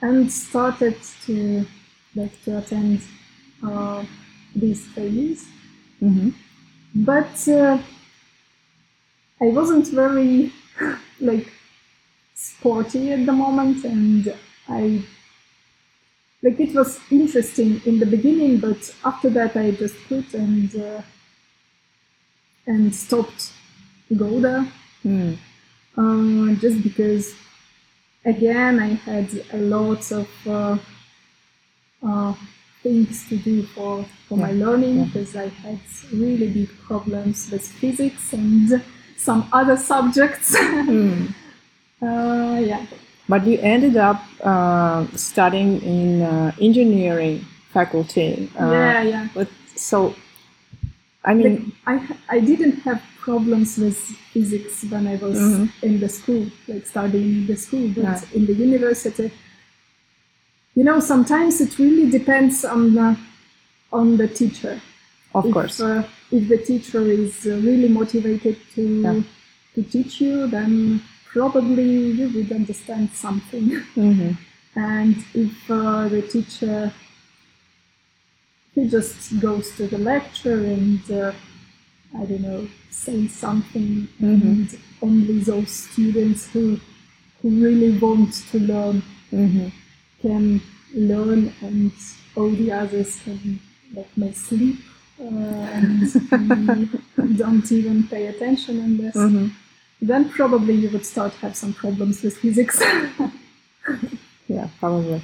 And 0.00 0.30
started 0.30 0.96
to 1.26 1.66
like 2.14 2.42
to 2.44 2.58
attend 2.58 3.00
uh, 3.62 4.04
these 4.54 4.86
trainings. 4.94 5.46
Mm-hmm. 6.02 6.30
But 6.94 7.48
uh, 7.48 7.78
I 9.40 9.46
wasn't 9.46 9.88
very 9.88 10.52
like 11.20 11.52
sporty 12.34 13.12
at 13.12 13.26
the 13.26 13.32
moment, 13.32 13.84
and 13.84 14.34
I 14.68 15.02
like 16.42 16.60
it 16.60 16.74
was 16.74 17.00
interesting 17.10 17.80
in 17.86 17.98
the 17.98 18.06
beginning, 18.06 18.58
but 18.58 18.94
after 19.04 19.30
that 19.30 19.56
I 19.56 19.70
just 19.72 19.96
quit 20.06 20.34
and 20.34 20.74
uh, 20.76 21.02
and 22.66 22.94
stopped 22.94 23.52
to 24.08 24.14
go 24.14 24.40
there 24.40 24.66
Mm. 25.04 25.36
uh, 25.98 26.54
just 26.62 26.82
because 26.82 27.34
again 28.24 28.80
I 28.80 28.94
had 28.94 29.28
a 29.52 29.58
lot 29.58 30.10
of 30.12 30.28
uh, 30.46 30.78
uh, 32.06 32.34
things 32.82 33.28
to 33.28 33.36
do 33.36 33.62
for, 33.62 34.04
for 34.28 34.36
my 34.36 34.50
Yeah, 34.50 34.66
learning 34.66 34.96
yeah. 34.98 35.04
because 35.06 35.36
I 35.36 35.48
had 35.48 35.78
really 36.12 36.48
big 36.48 36.68
problems 36.86 37.50
with 37.50 37.66
physics 37.66 38.32
and 38.32 38.82
some 39.16 39.48
other 39.52 39.76
subjects. 39.76 40.54
Mm. 40.84 41.34
uh, 42.02 42.58
yeah, 42.60 42.84
But 43.28 43.46
you 43.46 43.58
ended 43.60 43.96
up 43.96 44.20
uh, 44.42 45.06
studying 45.16 45.80
in 45.82 46.22
uh, 46.22 46.52
engineering 46.60 47.46
faculty. 47.72 48.50
Uh, 48.60 48.70
yeah, 48.72 49.02
yeah. 49.02 49.28
But 49.34 49.48
so, 49.76 50.14
I 51.24 51.34
mean, 51.34 51.72
I 51.86 51.94
I 52.28 52.40
didn't 52.40 52.80
have 52.84 53.00
problems 53.24 53.78
with 53.78 53.96
physics 54.32 54.74
when 54.92 55.04
I 55.14 55.16
was 55.26 55.38
Mhm. 55.38 55.68
in 55.88 55.92
the 56.00 56.08
school, 56.18 56.44
like 56.68 56.84
studying 56.94 57.30
in 57.40 57.46
the 57.52 57.56
school, 57.66 57.86
but 57.96 58.04
Yeah. 58.04 58.20
in 58.36 58.42
the 58.48 58.54
university, 58.66 59.28
you 60.76 60.84
know, 60.88 60.98
sometimes 61.00 61.60
it 61.60 61.78
really 61.78 62.06
depends 62.18 62.64
on 62.64 62.82
the 62.98 63.08
on 63.92 64.16
the 64.16 64.28
teacher. 64.40 64.80
of 65.38 65.44
if, 65.46 65.52
course. 65.54 65.80
uh, 65.80 66.02
if 66.30 66.42
the 66.52 66.58
teacher 66.70 67.02
is 67.22 67.32
really 67.68 67.88
motivated 68.00 68.56
to 68.74 68.82
Yeah. 69.04 69.22
to 69.74 69.80
teach 69.94 70.14
you, 70.24 70.34
then 70.56 70.72
probably 71.34 71.90
you 72.18 72.26
would 72.34 72.50
understand 72.60 73.06
something. 73.24 73.66
hmm 73.94 74.32
And 74.76 75.16
if 75.44 75.54
uh, 75.70 76.08
the 76.14 76.22
teacher 76.34 76.92
he 78.74 78.82
just 78.96 79.16
goes 79.40 79.66
to 79.76 79.86
the 79.86 79.98
lecture 79.98 80.60
and 80.76 81.00
uh, 81.10 81.32
I 82.20 82.24
don't 82.24 82.42
know 82.42 82.68
say 82.90 83.26
something, 83.28 84.08
Mhm. 84.20 84.42
and 84.42 84.78
only 85.02 85.38
those 85.40 85.70
students 85.70 86.46
who 86.52 86.64
who 87.40 87.48
really 87.66 87.90
want 87.98 88.32
to 88.50 88.58
learn 88.72 89.02
hmm 89.30 89.68
can 90.22 90.60
learn, 90.94 91.52
and 91.60 91.92
all 92.36 92.50
the 92.50 92.70
others 92.72 93.10
can 93.24 93.58
like 93.96 94.10
may 94.16 94.32
sleep 94.32 94.76
uh, 95.20 95.64
and 95.78 96.00
don't 97.42 97.70
even 97.72 97.98
pay 98.08 98.26
attention 98.28 98.74
on 98.86 98.96
this. 98.96 99.14
hmm 99.14 99.48
Then 100.10 100.28
probably 100.38 100.74
you 100.82 100.88
would 100.90 101.06
start 101.06 101.32
have 101.42 101.54
some 101.56 101.72
problems 101.82 102.22
with 102.22 102.36
physics. 102.38 102.76
Yeah, 104.48 104.68
probably. 104.78 105.22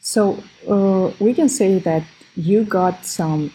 So 0.00 0.42
uh, 0.68 1.12
we 1.20 1.34
can 1.34 1.48
say 1.48 1.78
that 1.80 2.04
you 2.36 2.64
got 2.64 3.04
some 3.06 3.52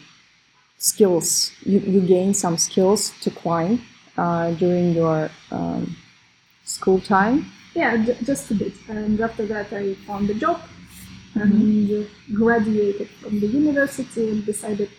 skills. 0.84 1.52
You, 1.72 1.80
you 1.80 2.02
gained 2.02 2.36
some 2.36 2.58
skills 2.58 3.02
to 3.22 3.30
climb 3.32 3.82
uh, 4.18 4.52
during 4.64 4.94
your 4.94 5.30
um, 5.52 5.96
school 6.66 7.00
time. 7.00 7.52
Yeah, 7.74 7.98
j- 8.06 8.18
just 8.24 8.52
a 8.52 8.56
bit. 8.56 8.74
And 8.90 9.20
after 9.22 9.46
that, 9.48 9.72
I 9.74 9.96
found 10.08 10.30
a 10.30 10.34
job 10.34 10.62
and 11.36 11.90
uh, 11.92 12.10
graduated 12.34 13.10
from 13.22 13.40
the 13.40 13.48
university 13.48 14.30
and 14.32 14.46
decided, 14.46 14.90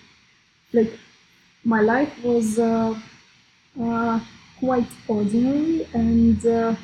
like, 0.73 0.92
my 1.64 1.81
life 1.81 2.12
was 2.25 2.59
uh, 2.59 2.99
uh, 3.81 4.20
quite 4.59 4.90
ordinary 5.09 5.87
and 5.94 6.44
uh, 6.47 6.75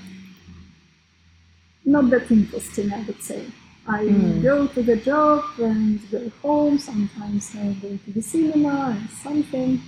not 1.85 2.11
that 2.11 2.31
interesting, 2.31 2.93
I 2.93 3.01
would 3.07 3.23
say. 3.23 3.47
I 3.87 4.05
Mm. 4.05 4.43
go 4.43 4.67
to 4.67 4.83
the 4.83 4.97
job 4.97 5.43
and 5.59 5.99
go 6.11 6.31
home. 6.43 6.79
Sometimes 6.79 7.51
I 7.57 7.73
go 7.83 7.89
to 8.05 8.11
the 8.13 8.23
cinema 8.23 8.97
and 8.97 9.09
something, 9.11 9.81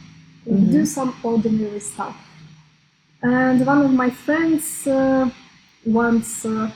and 0.46 0.70
do 0.72 0.85
some 0.87 1.14
ordinary 1.22 1.81
stuff. 1.81 2.16
And 3.22 3.64
one 3.66 3.83
of 3.85 3.92
my 3.92 4.11
friends 4.11 4.87
uh, 4.87 5.31
once 5.85 6.44
uh, 6.44 6.70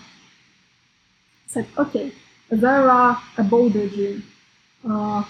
said, 1.46 1.66
"Okay, 1.76 2.12
there 2.50 2.88
are 2.90 3.18
a 3.38 3.42
boulder 3.42 3.88
gym 3.88 4.22
uh, 4.84 5.24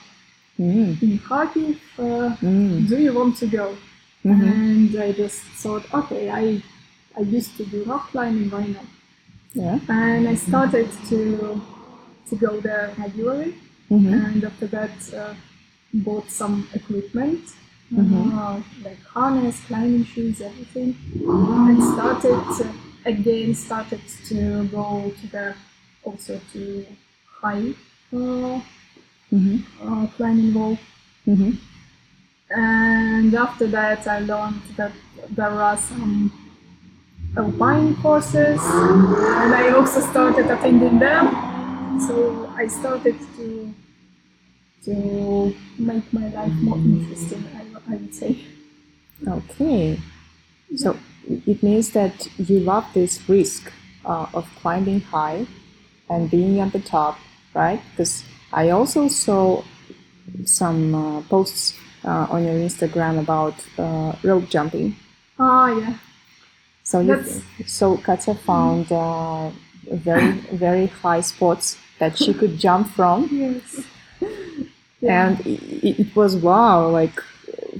Mm. 0.58 0.96
in 1.02 1.18
Kharkiv. 1.18 1.76
Mm. 1.98 2.88
do 2.88 2.96
you 2.98 3.12
want 3.14 3.36
to 3.38 3.46
go?" 3.46 3.76
Mhm. 4.24 4.42
And 4.52 4.90
I 5.06 5.12
just 5.12 5.40
thought, 5.62 5.84
"Okay, 6.00 6.24
I 6.30 6.62
I 7.18 7.22
used 7.38 7.56
to 7.58 7.64
do 7.64 7.84
rock 7.84 8.10
climbing. 8.12 8.50
Why 8.50 8.66
not?" 8.76 8.88
Yeah. 9.54 9.78
And 9.88 10.28
I 10.28 10.34
started 10.34 10.88
to 11.10 11.18
to 12.28 12.36
go 12.36 12.60
there 12.60 12.94
regularly. 12.98 13.54
Mhm. 13.90 14.12
And 14.26 14.44
after 14.44 14.66
that, 14.66 14.96
uh, 15.14 15.34
bought 15.94 16.30
some 16.30 16.66
equipment, 16.74 17.40
Mhm. 17.92 18.32
uh, 18.38 18.56
like 18.84 19.02
harness, 19.14 19.56
climbing 19.68 20.04
shoes, 20.04 20.40
everything. 20.40 20.90
And 21.68 21.82
started 21.94 22.42
uh, 22.66 22.72
again 23.04 23.54
started 23.54 24.00
to 24.28 24.64
go 24.72 25.12
to 25.20 25.26
the 25.34 25.54
also 26.04 26.40
to 26.52 26.84
high 27.40 27.74
uh, 28.12 28.60
Mhm. 29.32 29.56
uh, 29.84 30.06
climbing 30.16 30.52
wall. 30.54 30.78
Mhm. 31.26 31.56
And 32.50 33.34
after 33.34 33.66
that, 33.68 34.06
I 34.06 34.18
learned 34.20 34.62
that 34.76 34.92
there 35.36 35.56
are 35.68 35.76
some 35.76 36.30
alpine 37.36 37.94
courses, 37.96 38.60
and 39.42 39.50
I 39.54 39.70
also 39.70 40.00
started 40.00 40.46
attending 40.50 40.98
them. 40.98 41.55
So 42.00 42.52
I 42.54 42.66
started 42.68 43.16
to 43.36 43.74
to 44.84 45.54
make 45.78 46.12
my 46.12 46.28
life 46.28 46.52
more 46.60 46.76
interesting. 46.76 47.44
I, 47.56 47.92
I 47.92 47.96
would 47.96 48.14
say. 48.14 48.38
Okay. 49.26 49.98
So 50.76 50.96
it 51.26 51.62
means 51.62 51.90
that 51.92 52.28
you 52.38 52.60
love 52.60 52.84
this 52.92 53.28
risk 53.28 53.72
uh, 54.04 54.26
of 54.34 54.46
climbing 54.60 55.00
high 55.00 55.46
and 56.08 56.30
being 56.30 56.60
at 56.60 56.72
the 56.72 56.80
top, 56.80 57.18
right? 57.54 57.80
Because 57.90 58.24
I 58.52 58.70
also 58.70 59.08
saw 59.08 59.64
some 60.44 60.94
uh, 60.94 61.22
posts 61.22 61.78
uh, 62.04 62.26
on 62.30 62.44
your 62.44 62.54
Instagram 62.54 63.18
about 63.18 63.54
uh, 63.78 64.14
rope 64.22 64.48
jumping. 64.48 64.96
Ah, 65.38 65.68
yeah. 65.68 65.98
So 66.84 67.00
you, 67.00 67.24
so 67.66 67.96
Katya 67.96 68.34
found 68.34 68.92
uh, 68.92 69.50
very 69.90 70.32
very 70.52 70.86
high 70.86 71.20
spots 71.20 71.78
that 71.98 72.16
she 72.18 72.32
could 72.34 72.58
jump 72.58 72.88
from, 72.88 73.28
Yes. 73.32 73.84
and 75.02 75.40
it, 75.46 76.00
it 76.00 76.16
was 76.16 76.36
wow! 76.36 76.88
Like 76.88 77.22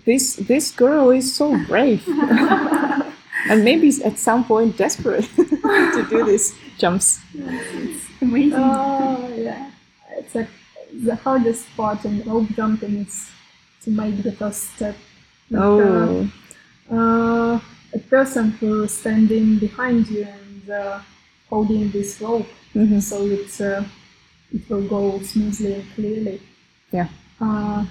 this 0.05 0.37
this 0.37 0.71
girl 0.71 1.11
is 1.11 1.35
so 1.35 1.57
brave, 1.67 2.07
and 3.51 3.65
maybe 3.65 3.89
at 4.05 4.19
some 4.19 4.45
point 4.45 4.77
desperate 4.77 5.29
to 5.37 6.07
do 6.09 6.25
these 6.25 6.55
jumps. 6.79 7.21
Amazing. 8.21 8.53
Oh, 8.55 9.33
yeah. 9.37 9.71
It's 10.19 10.35
like 10.35 10.49
the 11.05 11.15
hardest 11.17 11.67
part 11.77 12.05
in 12.05 12.23
rope 12.25 12.49
jumping 12.57 12.97
is 13.07 13.29
to 13.83 13.91
make 13.91 14.23
the 14.23 14.33
first 14.33 14.75
step. 14.75 14.97
Like, 15.51 15.63
Oh, 15.63 16.29
uh, 16.91 16.95
uh, 16.95 17.61
a 17.95 17.99
person 18.11 18.51
who 18.53 18.85
is 18.85 18.95
standing 18.95 19.59
behind 19.59 20.09
you 20.09 20.25
and 20.25 20.71
uh, 20.71 21.01
holding 21.51 21.91
this 21.91 22.21
rope 22.21 22.49
Mhm. 22.75 23.01
so 23.01 23.25
it's 23.27 23.61
uh, 23.61 23.85
it 24.53 24.69
will 24.71 24.87
go 24.89 25.21
smoothly 25.23 25.75
and 25.75 25.85
clearly. 25.95 26.41
yeah. 26.93 27.09
Uh, 27.41 27.85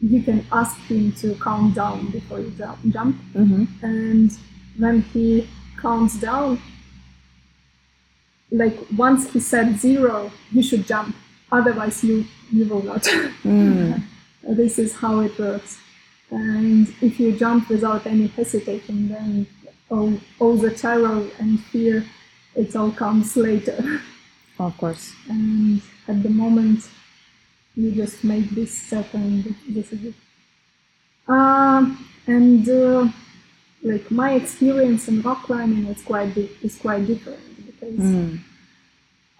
you 0.00 0.22
can 0.22 0.44
ask 0.52 0.76
him 0.88 1.12
to 1.12 1.34
count 1.36 1.74
down 1.74 2.10
before 2.10 2.40
you 2.40 2.50
jump, 2.58 2.78
jump 2.90 3.16
hmm 3.32 3.64
and 3.82 4.30
when 4.78 5.02
he 5.02 5.48
counts 5.80 6.16
down, 6.20 6.60
like 8.50 8.76
once 8.96 9.30
he 9.32 9.40
said 9.40 9.78
zero, 9.78 10.30
you 10.52 10.62
should 10.62 10.86
jump. 10.86 11.14
Otherwise, 11.52 12.02
you 12.04 12.24
you 12.50 12.66
will 12.66 12.82
not. 12.82 13.02
Mm. 13.44 14.02
this 14.42 14.78
is 14.78 14.94
how 14.94 15.20
it 15.20 15.38
works. 15.38 15.78
And 16.30 16.88
if 17.00 17.20
you 17.20 17.32
jump 17.32 17.68
without 17.68 18.06
any 18.06 18.26
hesitation, 18.28 19.08
then 19.08 19.46
all, 19.90 20.18
all 20.40 20.56
the 20.56 20.70
terror 20.70 21.26
and 21.38 21.60
fear, 21.70 22.04
it 22.54 22.74
all 22.74 22.90
comes 22.90 23.36
later. 23.36 23.78
Of 24.58 24.76
course. 24.78 25.12
and 25.28 25.82
at 26.06 26.22
the 26.22 26.30
moment, 26.30 26.88
you 27.76 27.90
just 27.92 28.22
make 28.22 28.50
this 28.50 28.72
step 28.72 29.12
and 29.14 29.44
this 29.68 29.92
is 29.92 30.04
it. 30.04 30.14
Um, 31.26 32.06
and 32.26 32.68
uh, 32.68 33.08
like 33.82 34.10
my 34.10 34.34
experience 34.34 35.08
in 35.08 35.22
rock 35.22 35.44
climbing 35.44 35.86
is 35.86 36.02
quite 36.02 36.36
is 36.36 36.76
quite 36.76 37.06
different 37.06 37.66
because 37.66 37.98
Mm. 38.00 38.38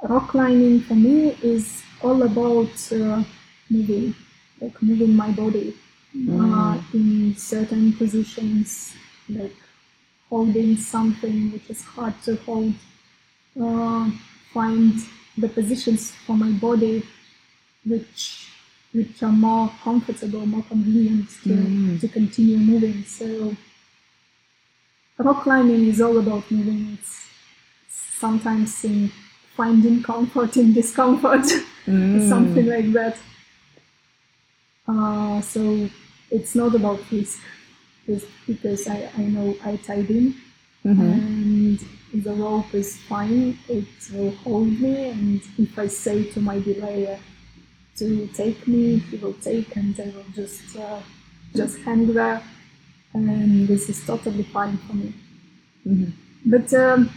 rock 0.02 0.28
climbing 0.28 0.80
for 0.80 0.94
me 0.94 1.36
is 1.42 1.82
all 2.02 2.22
about 2.22 2.74
uh, 2.92 3.22
moving, 3.70 4.14
like 4.60 4.82
moving 4.82 5.14
my 5.14 5.30
body 5.30 5.74
uh, 6.30 6.78
in 6.92 7.34
certain 7.36 7.92
positions, 7.94 8.94
like 9.28 9.56
holding 10.28 10.76
something 10.76 11.52
which 11.52 11.68
is 11.70 11.82
hard 11.82 12.14
to 12.24 12.36
hold, 12.46 12.74
uh, 13.60 14.10
find 14.56 14.92
the 15.42 15.48
positions 15.48 16.12
for 16.24 16.36
my 16.44 16.50
body 16.66 17.02
which 17.84 18.22
which 18.96 19.22
are 19.24 19.32
more 19.48 19.66
comfortable, 19.82 20.46
more 20.46 20.62
convenient 20.74 21.28
to, 21.42 21.48
Mm. 21.50 22.00
to 22.00 22.06
continue 22.18 22.58
moving. 22.58 22.98
So 23.04 23.26
rock 25.18 25.42
climbing 25.42 25.88
is 25.88 26.00
all 26.00 26.16
about 26.18 26.48
moving. 26.50 26.96
It's 26.96 27.26
sometimes 28.20 28.84
in 28.84 29.10
finding 29.56 30.02
comfort 30.02 30.56
in 30.56 30.72
discomfort, 30.72 31.46
Mm. 31.88 32.28
something 32.28 32.66
like 32.74 32.88
that. 32.98 33.16
Uh, 34.86 35.40
so 35.40 35.88
it's 36.30 36.54
not 36.54 36.74
about 36.74 37.00
risk, 37.10 37.38
because 38.46 38.86
I, 38.86 39.10
I 39.16 39.22
know 39.34 39.56
I 39.64 39.76
tied 39.76 40.10
in 40.10 40.34
Mhm. 40.84 41.18
And 42.12 42.24
the 42.24 42.32
rope 42.32 42.72
is 42.74 42.96
fine, 43.08 43.58
it 43.68 43.86
will 44.12 44.30
hold 44.44 44.80
me, 44.80 45.10
and 45.10 45.40
if 45.58 45.78
I 45.78 45.86
say 45.88 46.24
to 46.32 46.40
my 46.40 46.58
belayer 46.60 47.18
to 47.96 48.26
take 48.28 48.66
me, 48.66 48.98
he 48.98 49.16
will 49.16 49.34
take, 49.34 49.76
and 49.76 49.98
I 49.98 50.06
will 50.16 50.24
just 50.34 50.76
uh, 50.76 51.00
just 51.54 51.78
hang 51.78 52.12
there, 52.12 52.42
and 53.14 53.68
this 53.68 53.88
is 53.88 54.04
totally 54.06 54.42
fine 54.44 54.76
for 54.78 54.94
me. 54.94 55.14
Mhm. 55.86 56.12
But 56.46 56.72
um, 56.74 57.10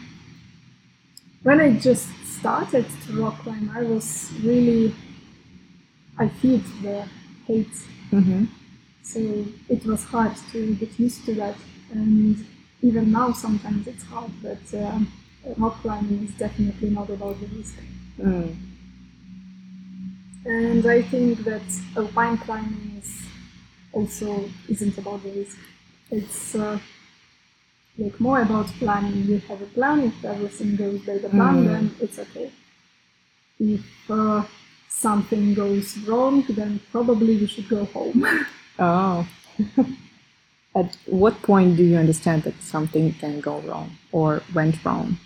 when 1.44 1.60
I 1.60 1.72
just 1.80 2.08
started 2.40 2.86
to 3.06 3.22
rock 3.22 3.40
climb, 3.44 3.72
I 3.74 3.84
was 3.84 4.32
really 4.44 4.94
I 6.18 6.28
feel 6.28 6.60
the 6.82 7.06
hate 7.46 7.78
Mhm. 8.12 8.48
so 9.04 9.20
it 9.70 9.86
was 9.86 10.04
hard 10.04 10.36
to 10.52 10.76
get 10.76 11.00
used 11.00 11.26
to 11.26 11.34
that, 11.36 11.56
and 11.92 12.46
even 12.82 13.12
now 13.12 13.32
sometimes 13.34 13.88
it's 13.88 14.04
hard. 14.04 14.32
But 14.42 14.62
um, 14.84 15.12
rock 15.58 15.82
climbing 15.82 16.24
is 16.26 16.32
definitely 16.32 16.90
not 16.90 17.10
about 17.10 17.40
the 17.40 17.48
risk. 17.48 17.76
Mm. 18.20 18.56
And 20.46 20.86
I 20.86 21.02
think 21.02 21.44
that 21.44 21.62
alpine 21.96 22.38
climbing 22.38 23.02
is 23.04 23.22
also 23.92 24.50
isn't 24.70 24.98
about 24.98 25.24
the 25.24 25.32
risk. 25.32 25.58
It's 26.12 26.56
uh, 26.56 26.80
like 27.98 28.20
more 28.20 28.42
about 28.42 28.68
planning. 28.80 29.26
You 29.26 29.40
have 29.50 29.62
a 29.62 29.66
plan. 29.66 30.02
If 30.02 30.24
everything 30.24 30.76
goes 30.76 31.00
by 31.02 31.18
the 31.18 31.30
plan, 31.30 31.56
Mm. 31.64 31.68
then 31.68 31.96
it's 32.00 32.20
okay. 32.20 32.52
If 33.60 33.86
uh, 34.10 34.44
something 34.90 35.54
goes 35.56 35.98
wrong, 36.08 36.46
then 36.50 36.80
probably 36.92 37.34
you 37.34 37.48
should 37.48 37.68
go 37.70 37.86
home. 37.86 38.26
Oh. 38.80 39.28
At 40.78 40.96
what 41.08 41.42
point 41.42 41.76
do 41.78 41.84
you 41.84 41.98
understand 41.98 42.44
that 42.44 42.62
something 42.62 43.14
can 43.14 43.40
go 43.42 43.60
wrong 43.62 43.98
or 44.12 44.44
went 44.54 44.76
wrong? 44.86 45.18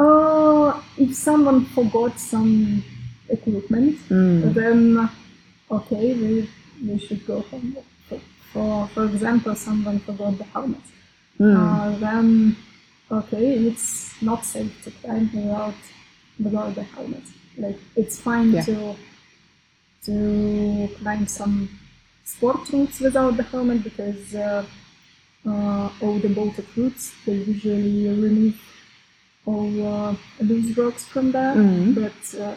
Uh, 0.00 0.80
if 0.98 1.14
someone 1.14 1.66
forgot 1.66 2.18
some 2.18 2.82
equipment, 3.28 3.94
Mm. 4.10 4.54
then 4.54 5.08
okay, 5.70 6.14
we, 6.20 6.48
we 6.86 6.98
should 6.98 7.22
go 7.26 7.40
home. 7.50 7.76
For, 8.52 8.88
for, 8.94 9.04
example, 9.06 9.54
someone 9.54 9.98
forgot 10.00 10.36
the 10.36 10.44
helmet. 10.44 10.86
Mm. 11.38 11.56
Uh, 11.56 11.98
then 11.98 12.56
okay, 13.10 13.46
it's 13.68 14.20
not 14.20 14.44
safe 14.44 14.72
to 14.84 14.90
climb 14.90 15.30
without 15.32 15.80
without 16.44 16.74
the 16.74 16.82
helmet. 16.94 17.24
Like 17.56 17.78
it's 17.96 18.16
fine 18.20 18.50
Yeah. 18.52 18.64
to 18.68 18.96
to 20.06 20.88
climb 20.98 21.26
some 21.26 21.68
sport 22.24 22.68
routes 22.72 23.00
without 23.00 23.36
the 23.36 23.42
helmet 23.42 23.82
because 23.84 24.34
uh, 24.34 24.64
uh, 25.46 25.88
all 26.00 26.18
the 26.18 26.28
bolted 26.28 26.66
routes 26.76 27.12
they 27.26 27.34
usually 27.34 28.08
remove 28.08 28.54
all 29.46 29.86
uh, 29.94 30.14
loose 30.40 30.76
rocks 30.78 31.04
from 31.04 31.32
there. 31.32 31.54
Mhm. 31.56 31.94
But 31.94 32.40
uh, 32.40 32.54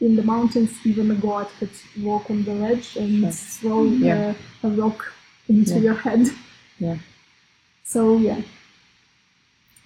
in 0.00 0.16
the 0.16 0.22
mountains, 0.22 0.70
even 0.84 1.10
a 1.10 1.14
god 1.14 1.48
could 1.58 1.70
walk 2.02 2.30
on 2.30 2.44
the 2.44 2.54
ledge 2.54 2.96
and 2.96 3.20
Sure. 3.22 3.32
throw 3.32 3.84
Yeah. 3.84 4.34
uh, 4.62 4.68
a 4.68 4.70
rock 4.82 5.12
into 5.48 5.70
Yeah. 5.74 5.82
your 5.86 5.94
head. 6.06 6.28
Yeah. 6.78 6.98
So 7.84 8.18
yeah. 8.18 8.40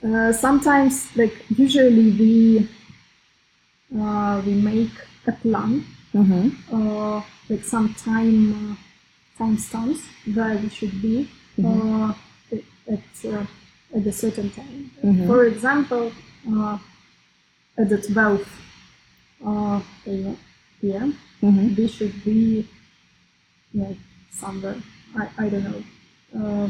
Uh, 0.03 0.33
sometimes, 0.33 1.09
like 1.17 1.35
usually, 1.57 2.11
we 2.21 2.69
uh, 3.99 4.43
we 4.47 4.53
make 4.55 4.93
a 5.27 5.33
plan, 5.33 5.85
Mm-hmm. 6.15 6.49
uh, 6.77 7.23
like 7.49 7.65
some 7.65 7.95
time 7.95 8.77
uh, 9.35 9.45
time 9.45 9.59
stamps 9.59 10.01
where 10.35 10.57
we 10.57 10.69
should 10.69 11.01
be 11.03 11.29
uh, 11.65 12.13
at 12.53 12.59
at, 12.89 13.33
uh, 13.33 13.47
at 13.97 14.07
a 14.07 14.13
certain 14.13 14.51
time. 14.51 14.91
Mhm. 15.05 15.27
For 15.27 15.45
example, 15.47 16.13
uh, 16.53 16.79
at 17.79 17.89
the 17.89 17.99
12 17.99 18.49
uh, 19.47 19.81
p.m. 20.81 21.19
Mm-hmm. 21.43 21.75
we 21.75 21.89
should 21.89 22.25
be 22.25 22.67
like 23.75 23.97
somewhere 24.31 24.77
I, 25.17 25.29
I 25.45 25.49
don't 25.49 25.65
know 25.65 25.83
uh, 26.41 26.69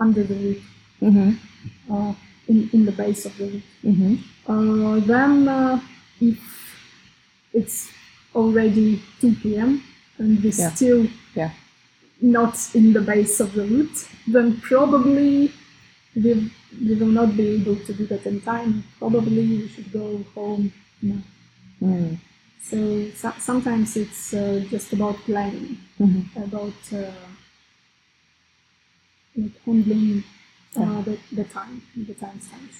under 0.00 0.22
the 0.24 0.34
roof 0.34 0.64
Mm-hmm. 1.00 1.92
uh, 1.94 2.14
in, 2.48 2.68
in 2.72 2.84
the 2.84 2.92
base 2.92 3.24
of 3.26 3.36
the 3.38 3.44
roof 3.44 3.62
Mm-hmm. 3.84 4.14
uh, 4.50 5.00
then 5.06 5.48
uh, 5.48 5.80
if 6.20 6.38
it's 7.52 7.88
already 8.34 9.00
2 9.20 9.34
p.m. 9.42 9.82
and 10.18 10.42
we're 10.42 10.52
Yeah. 10.52 10.74
still 10.74 11.06
Yeah. 11.34 11.50
not 12.20 12.54
in 12.74 12.92
the 12.92 13.00
base 13.00 13.40
of 13.44 13.52
the 13.54 13.64
route 13.72 13.98
then 14.26 14.60
probably 14.60 15.52
we, 16.14 16.50
we 16.86 16.94
will 17.00 17.14
not 17.20 17.36
be 17.36 17.46
able 17.58 17.76
to 17.76 17.92
do 17.94 18.06
that 18.06 18.26
in 18.26 18.40
time 18.40 18.84
probably 18.98 19.42
we 19.46 19.68
should 19.68 19.92
go 19.92 20.24
home 20.34 20.72
now. 21.02 21.22
Mm. 21.80 22.18
So, 22.60 22.76
so 23.20 23.32
sometimes 23.38 23.96
it's 23.96 24.34
uh, 24.34 24.64
just 24.68 24.92
about 24.92 25.16
planning, 25.28 25.78
Mm-hmm. 26.00 26.42
about 26.42 26.80
uh, 26.92 27.12
like 29.36 29.52
handling 29.64 30.24
uh, 30.76 31.02
the, 31.02 31.18
the 31.32 31.44
time, 31.44 31.82
the 31.96 32.14
timestamps. 32.14 32.76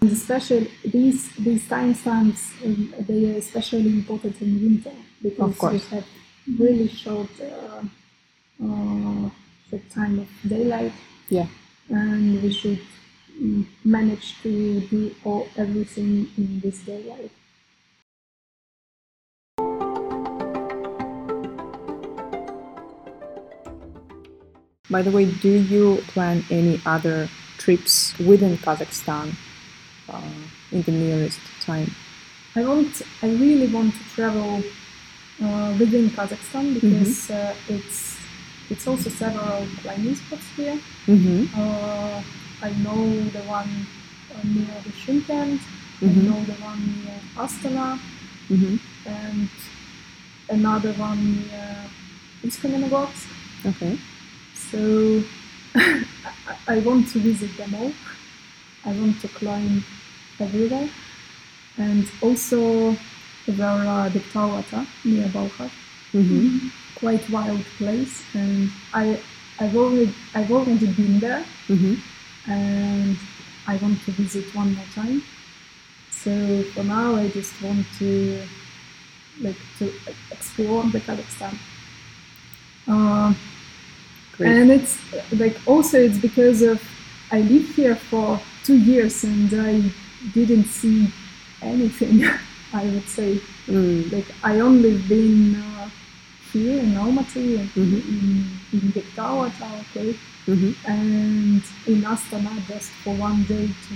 And 0.00 0.12
especially 0.12 0.70
these 0.84 1.30
these 1.36 1.64
timestamps, 1.68 2.40
um, 2.64 2.94
they 3.08 3.30
are 3.32 3.38
especially 3.38 3.88
important 4.00 4.40
in 4.40 4.60
winter 4.62 4.94
because 5.22 5.56
we 5.72 5.78
have 5.90 6.06
really 6.58 6.88
short 6.88 7.30
uh, 7.40 7.82
uh, 8.64 9.30
short 9.68 9.84
time 9.90 10.20
of 10.20 10.28
daylight, 10.48 10.92
Yeah. 11.28 11.46
and 11.90 12.40
we 12.42 12.52
should 12.52 12.80
mm, 13.42 13.66
manage 13.84 14.40
to 14.42 14.80
do 14.92 15.14
all 15.24 15.48
everything 15.56 16.28
in 16.36 16.60
this 16.60 16.78
daylight. 16.86 17.32
By 24.90 25.02
the 25.02 25.10
way, 25.10 25.26
do 25.30 25.50
you 25.50 25.96
plan 26.08 26.44
any 26.50 26.80
other 26.86 27.28
trips 27.58 28.18
within 28.18 28.56
Kazakhstan 28.58 29.34
in 30.72 30.82
the 30.82 30.92
nearest 30.92 31.40
time? 31.60 31.90
I 32.56 32.64
want, 32.64 33.02
I 33.22 33.26
really 33.28 33.66
want 33.68 33.94
to 33.94 34.00
travel 34.14 34.62
uh, 35.42 35.74
within 35.78 36.10
Kazakhstan 36.10 36.74
because 36.74 37.30
uh, 37.30 37.54
it's 37.68 38.16
it's 38.70 38.86
also 38.86 39.08
several 39.08 39.66
climbing 39.80 40.14
spots 40.14 40.44
here. 40.56 40.78
Mm-hmm. 41.06 41.58
Uh, 41.58 42.22
I 42.60 42.70
know 42.84 43.22
the 43.30 43.40
one 43.48 43.86
uh, 44.34 44.42
near 44.44 44.74
the 44.84 44.90
Shymkent, 44.90 45.60
I 46.02 46.04
Mhm. 46.04 46.22
know 46.28 46.40
the 46.44 46.52
one 46.62 46.80
near 47.04 47.20
Astana, 47.36 47.98
Mm-hmm. 48.50 48.76
and 49.06 49.48
another 50.50 50.92
one 50.94 51.20
near 51.48 51.76
Ust-Kamenogorsk. 52.44 53.26
Okay. 53.66 53.98
So 54.54 55.22
I, 55.74 56.04
I 56.66 56.78
want 56.80 57.08
to 57.12 57.18
visit 57.20 57.56
them 57.56 57.74
all. 57.74 57.92
I 58.84 58.92
want 58.92 59.20
to 59.22 59.28
climb 59.28 59.84
everywhere. 60.40 60.88
And 61.76 62.08
also 62.20 62.96
there 63.46 63.66
are 63.68 64.10
the 64.10 64.20
Tawata 64.20 64.86
near 65.04 65.28
Balkar, 65.28 65.70
Mm-hmm. 66.14 66.68
quite 66.96 67.28
wild 67.30 67.62
place. 67.76 68.22
And 68.34 68.70
I 68.94 69.20
I've 69.60 69.76
already 69.76 70.14
I've 70.34 70.50
already 70.50 70.86
been 70.86 71.20
there 71.20 71.44
Mm-hmm. 71.68 71.94
and 72.50 73.16
I 73.66 73.76
want 73.76 74.02
to 74.04 74.10
visit 74.12 74.54
one 74.54 74.74
more 74.74 74.86
time. 74.94 75.22
So 76.10 76.62
for 76.74 76.84
now 76.84 77.16
I 77.16 77.28
just 77.28 77.52
want 77.62 77.86
to 77.98 78.42
like 79.40 79.56
to 79.78 79.92
explore 80.32 80.82
the 80.84 81.00
Kazakhstan. 81.00 81.54
Uh, 82.88 83.34
and 84.40 84.70
it's 84.70 84.98
like 85.32 85.56
also 85.66 85.98
it's 85.98 86.18
because 86.18 86.62
of 86.62 86.80
I 87.30 87.40
lived 87.40 87.74
here 87.74 87.94
for 87.96 88.40
two 88.64 88.78
years 88.78 89.22
and 89.24 89.52
I 89.52 89.82
didn't 90.34 90.66
see 90.66 91.12
anything. 91.62 92.24
I 92.72 92.84
would 92.84 93.08
say 93.08 93.40
Mm. 93.68 94.10
like 94.12 94.26
I 94.42 94.60
only 94.60 94.96
been 95.08 95.54
uh, 95.56 95.88
here 96.52 96.80
in 96.80 96.94
Almaty 96.94 97.58
and 97.60 97.70
Mhm. 97.76 98.00
in 98.12 98.50
in 98.72 98.92
Gektao, 98.96 99.34
okay, 99.82 100.10
Mm-hmm. 100.46 100.72
and 100.90 101.62
in 101.86 102.02
Astana 102.12 102.54
just 102.66 102.90
for 103.04 103.14
one 103.14 103.42
day 103.44 103.66
to 103.86 103.94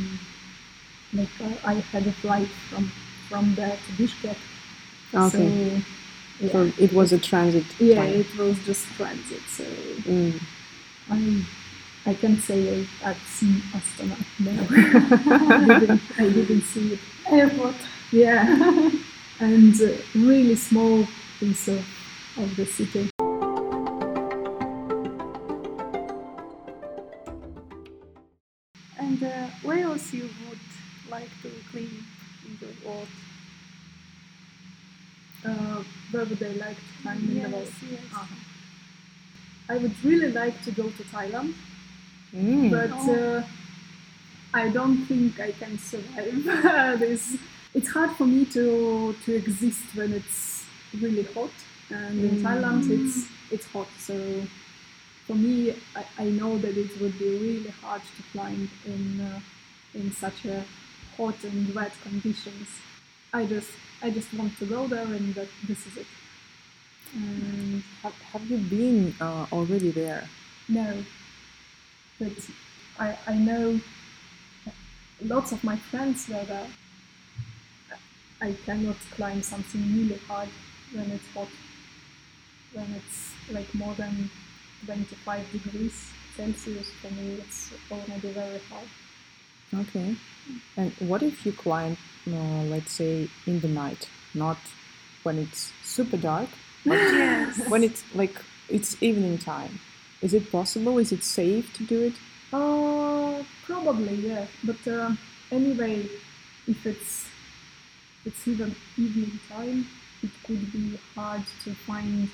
like 1.18 1.36
uh, 1.40 1.68
I 1.72 1.74
had 1.92 2.06
a 2.06 2.12
flight 2.12 2.48
from 2.68 2.90
from 3.28 3.54
there 3.54 3.76
to 3.84 3.92
Bishkek. 4.02 4.36
Okay. 5.14 5.82
So 6.40 6.62
yeah, 6.64 6.70
it 6.84 6.92
was 6.92 7.12
a 7.12 7.18
transit. 7.18 7.64
yeah, 7.78 8.04
it 8.04 8.30
was 8.36 8.56
just 8.66 8.84
transit. 8.96 9.42
So 9.48 9.64
Mm. 10.08 10.40
I 11.10 11.20
I 12.04 12.14
can 12.14 12.38
say 12.40 12.80
I, 13.04 13.10
I've 13.10 13.22
seen 13.26 13.62
Astana. 13.72 14.16
No, 14.40 14.50
I, 15.64 15.78
didn't, 15.78 16.02
I 16.18 16.22
didn't 16.28 16.62
see 16.62 16.94
it. 16.94 16.98
Airport. 17.30 17.76
Yeah, 18.10 18.90
and 19.40 19.80
uh, 19.80 19.88
really 20.14 20.56
small 20.56 21.06
piece 21.38 21.68
of, 21.68 21.78
of 22.38 22.56
the 22.56 22.66
city. 22.66 23.08
And 28.98 29.22
uh, 29.22 29.46
where 29.62 29.84
else 29.84 30.12
you 30.12 30.28
would 30.48 30.58
like 31.10 31.28
to 31.42 31.50
clean 31.70 32.04
in 32.46 32.58
the 32.60 32.88
world? 32.88 33.08
Uh, 35.44 35.82
where 36.12 36.24
would 36.24 36.42
I 36.42 36.52
like 36.52 36.76
to 36.76 37.02
climb 37.02 37.18
in 37.18 37.34
the 37.34 37.34
Yes, 37.34 37.52
world? 37.52 37.68
yes. 37.90 38.00
Uh-huh. 38.14 38.34
I 39.68 39.76
would 39.78 40.04
really 40.04 40.32
like 40.32 40.62
to 40.62 40.70
go 40.70 40.84
to 40.90 41.02
Thailand, 41.04 41.54
Mm. 42.34 42.70
but 42.70 42.92
uh, 43.12 43.42
I 44.54 44.68
don't 44.68 45.04
think 45.06 45.40
I 45.40 45.52
can 45.52 45.78
survive 45.78 46.44
this. 47.00 47.36
It's 47.74 47.88
hard 47.88 48.10
for 48.12 48.26
me 48.26 48.44
to 48.56 49.14
to 49.24 49.34
exist 49.34 49.84
when 49.94 50.12
it's 50.12 50.64
really 51.00 51.24
hot, 51.34 51.50
and 51.90 52.20
in 52.24 52.36
Mm. 52.38 52.42
Thailand 52.44 52.82
it's 52.96 53.16
it's 53.50 53.66
hot. 53.66 53.88
So 53.98 54.14
for 55.26 55.34
me, 55.36 55.74
I, 55.96 56.04
I 56.18 56.26
know 56.38 56.58
that 56.58 56.76
it 56.76 56.92
would 57.00 57.18
be 57.18 57.30
really 57.46 57.70
hard 57.82 58.02
to 58.16 58.22
climb 58.32 58.68
in 58.86 59.20
uh, 59.20 59.40
in 59.94 60.12
such 60.12 60.44
a 60.46 60.64
hot 61.16 61.38
and 61.44 61.74
wet 61.74 61.92
conditions. 62.02 62.68
I 63.32 63.46
just 63.46 63.70
I 64.02 64.10
just 64.10 64.32
want 64.34 64.52
to 64.58 64.66
go 64.66 64.86
there, 64.86 65.08
and 65.18 65.34
that 65.34 65.48
this 65.68 65.86
is 65.86 65.96
it. 65.96 66.06
And 67.14 67.82
Have, 68.02 68.14
have 68.32 68.44
you 68.50 68.58
been 68.58 69.14
uh, 69.20 69.46
already 69.52 69.90
there? 69.90 70.28
no, 70.68 71.04
but 72.22 72.48
I, 72.98 73.16
I 73.26 73.34
know 73.34 73.80
lots 75.24 75.52
of 75.52 75.62
my 75.64 75.76
friends 75.76 76.28
were 76.28 76.44
there. 76.44 76.66
I 78.40 78.52
cannot 78.66 78.96
climb 79.12 79.42
something 79.42 79.82
really 79.96 80.18
hard 80.28 80.48
when 80.92 81.10
it's 81.10 81.28
hot, 81.34 81.48
when 82.72 82.86
it's 82.94 83.32
like 83.50 83.72
more 83.74 83.94
than 83.94 84.30
25 84.86 85.52
degrees 85.52 86.06
Celsius. 86.36 86.90
For 87.00 87.10
me, 87.10 87.34
it's 87.34 87.72
already 87.90 88.28
very 88.32 88.60
hard. 88.70 88.88
Okay. 89.74 90.16
And 90.76 90.92
what 90.98 91.22
if 91.22 91.46
you 91.46 91.52
climb, 91.52 91.96
uh, 92.28 92.62
let's 92.64 92.92
say, 92.92 93.28
in 93.46 93.60
the 93.60 93.68
night, 93.68 94.08
not 94.34 94.58
when 95.22 95.38
it's 95.38 95.72
super 95.82 96.16
dark, 96.16 96.48
but 96.84 96.98
Yes. 97.12 97.68
when 97.68 97.84
it's 97.84 98.02
like 98.14 98.34
it's 98.68 99.00
evening 99.02 99.38
time? 99.38 99.78
Is 100.22 100.34
it 100.34 100.50
possible? 100.52 100.98
Is 100.98 101.12
it 101.12 101.22
safe 101.24 101.72
to 101.74 101.82
do 101.84 102.02
it? 102.02 102.14
Uh, 102.52 103.42
probably 103.64 104.14
yeah. 104.28 104.46
But 104.64 104.86
uh, 104.86 105.12
anyway, 105.50 106.06
if 106.66 106.86
it's 106.86 107.26
it's 108.24 108.46
even 108.46 108.74
evening 108.96 109.40
time, 109.48 109.86
it 110.22 110.30
could 110.46 110.72
be 110.72 110.98
hard 111.14 111.42
to 111.64 111.74
find 111.74 112.28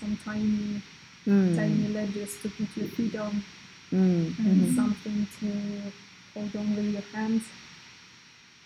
some 0.00 0.16
tiny 0.24 0.82
Mm. 1.26 1.56
tiny 1.56 1.88
ledges 1.88 2.36
to 2.42 2.48
put 2.48 2.68
your 2.76 2.86
feet 2.96 3.16
on 3.16 3.42
Mm. 3.92 4.26
and 4.38 4.60
Mhm. 4.62 4.74
something 4.76 5.26
to 5.40 5.48
hold 6.34 6.54
on 6.54 6.76
with 6.76 6.92
your 6.92 7.02
hands. 7.12 7.42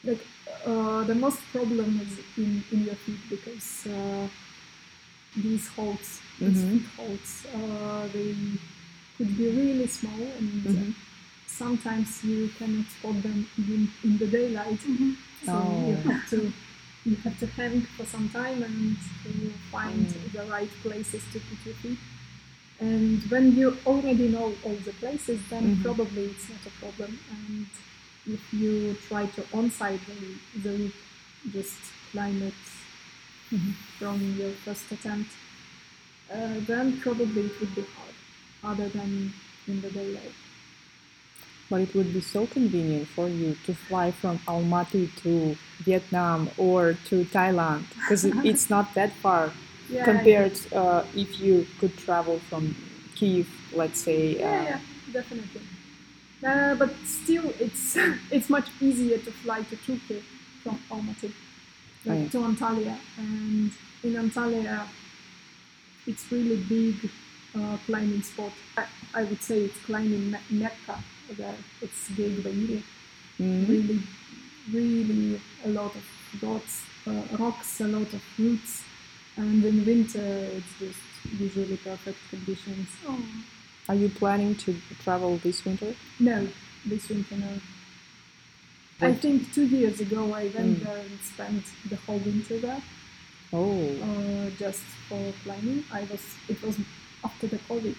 Like 0.04 0.20
uh, 0.66 1.04
the 1.04 1.14
most 1.14 1.40
problem 1.52 2.00
is 2.04 2.18
in, 2.36 2.62
in 2.72 2.84
your 2.84 2.96
feet 2.96 3.22
because 3.30 3.86
uh, 3.86 4.28
these 5.36 5.68
holds, 5.68 6.20
these 6.40 6.62
Mhm. 6.62 6.70
feet 6.72 6.86
holds, 6.96 7.32
uh, 7.54 8.08
they 8.14 8.34
could 9.16 9.36
be 9.36 9.46
really 9.60 9.86
small 9.86 10.20
and 10.38 10.64
Mhm. 10.64 10.94
sometimes 11.46 12.08
you 12.24 12.48
cannot 12.58 12.86
spot 12.96 13.22
them 13.22 13.46
even 13.58 13.82
in 14.04 14.18
the 14.18 14.26
daylight. 14.26 14.80
So 15.46 15.52
you 15.88 15.96
Oh. 15.96 16.10
have 16.10 16.28
to 16.30 16.52
you 17.06 17.16
have 17.24 17.38
to 17.40 17.46
hang 17.58 17.80
for 17.96 18.04
some 18.04 18.28
time 18.28 18.62
and 18.62 18.96
to 19.24 19.30
find 19.72 20.06
Mm. 20.06 20.32
the 20.32 20.44
right 20.54 20.70
places 20.82 21.22
to 21.32 21.38
put 21.48 21.58
your 21.66 21.74
feet. 21.82 21.98
And 22.78 23.22
when 23.30 23.56
you 23.56 23.76
already 23.86 24.28
know 24.28 24.54
all 24.64 24.78
the 24.88 24.92
places, 25.02 25.40
then 25.50 25.64
Mhm. 25.76 25.82
probably 25.82 26.24
it's 26.32 26.46
not 26.50 26.60
a 26.66 26.74
problem. 26.82 27.18
And 27.36 27.66
if 28.34 28.42
you 28.52 28.96
try 29.08 29.24
to 29.36 29.42
on-site 29.58 30.00
the, 30.10 30.60
the 30.64 30.72
loop, 30.78 30.94
just 31.56 31.78
climb 32.12 32.42
it 32.50 32.60
Mhm. 33.52 33.72
from 33.98 34.16
your 34.38 34.52
first 34.64 34.92
attempt, 34.92 35.30
uh, 36.32 36.54
then 36.66 37.00
probably 37.00 37.42
it 37.46 37.60
would 37.60 37.74
be 37.74 37.82
hard, 37.82 38.14
other 38.74 38.88
than 38.88 39.32
in 39.66 39.80
the 39.80 39.90
daylight. 39.90 40.32
But 41.68 41.82
it 41.82 41.94
would 41.94 42.12
be 42.12 42.20
so 42.20 42.46
convenient 42.46 43.08
for 43.08 43.28
you 43.28 43.56
to 43.66 43.74
fly 43.74 44.10
from 44.10 44.38
Almaty 44.40 45.08
to 45.22 45.56
Vietnam 45.84 46.50
or 46.58 46.94
to 47.06 47.24
Thailand 47.26 47.84
because 47.90 48.24
it's 48.24 48.68
not 48.70 48.94
that 48.94 49.12
far 49.22 49.52
Yeah, 49.90 50.04
compared 50.04 50.56
uh, 50.72 51.02
if 51.16 51.40
you 51.40 51.66
could 51.80 51.96
travel 51.98 52.38
from 52.48 52.76
Kiev, 53.16 53.48
let's 53.72 54.00
say. 54.00 54.38
Yeah, 54.38 54.46
uh, 54.48 54.62
yeah, 54.64 54.78
definitely. 55.12 55.62
Uh, 56.46 56.74
but 56.76 56.90
still, 57.04 57.52
it's 57.58 57.96
it's 58.30 58.48
much 58.48 58.68
easier 58.80 59.18
to 59.18 59.30
fly 59.30 59.62
to 59.62 59.76
Turkey 59.76 60.22
from 60.62 60.78
Almaty 60.90 61.32
Oh, 62.08 62.14
yeah. 62.14 62.28
to 62.28 62.38
Antalya, 62.38 62.96
and 63.18 63.70
in 64.02 64.14
Antalya, 64.14 64.86
it's 66.10 66.24
really 66.32 66.56
big 66.74 66.96
uh, 67.58 67.76
climbing 67.86 68.22
spot. 68.22 68.52
I, 68.76 68.84
I 69.20 69.22
would 69.28 69.42
say 69.42 69.58
it's 69.68 69.78
climbing 69.88 70.30
me- 70.32 70.46
mecca. 70.62 70.96
There, 71.38 71.54
it's 71.84 72.00
Geg 72.16 72.34
Bahiri. 72.44 72.82
mhm. 73.40 73.68
Really, 73.68 73.98
really 74.72 75.40
a 75.64 75.68
lot 75.78 75.92
of 76.00 76.04
dots, 76.40 76.74
uh, 77.06 77.22
rocks, 77.42 77.80
a 77.80 77.88
lot 77.96 78.10
of 78.18 78.22
roots, 78.38 78.82
and 79.36 79.64
in 79.70 79.84
winter 79.86 80.26
it's 80.58 80.72
just 80.84 81.02
usually 81.44 81.76
perfect 81.88 82.18
conditions. 82.30 82.88
Are 83.88 83.94
you 84.02 84.08
planning 84.08 84.54
to 84.64 84.70
travel 85.04 85.36
this 85.44 85.64
winter? 85.64 85.94
No, 86.18 86.36
this 86.84 87.08
winter 87.08 87.36
no. 87.36 87.52
I 89.02 89.12
think 89.14 89.52
two 89.54 89.66
years 89.66 90.00
ago 90.00 90.20
I 90.34 90.44
went 90.56 90.72
Mm. 90.80 90.84
there 90.84 90.98
and 90.98 91.18
spent 91.32 91.64
the 91.88 91.96
whole 92.04 92.18
winter 92.18 92.58
there, 92.66 92.82
Oh, 93.52 93.82
uh, 94.02 94.50
just 94.58 94.84
for 95.08 95.32
climbing. 95.42 95.84
I 95.92 96.02
was 96.04 96.22
it 96.48 96.62
was 96.62 96.78
after 97.24 97.48
the 97.48 97.58
COVID. 97.58 97.96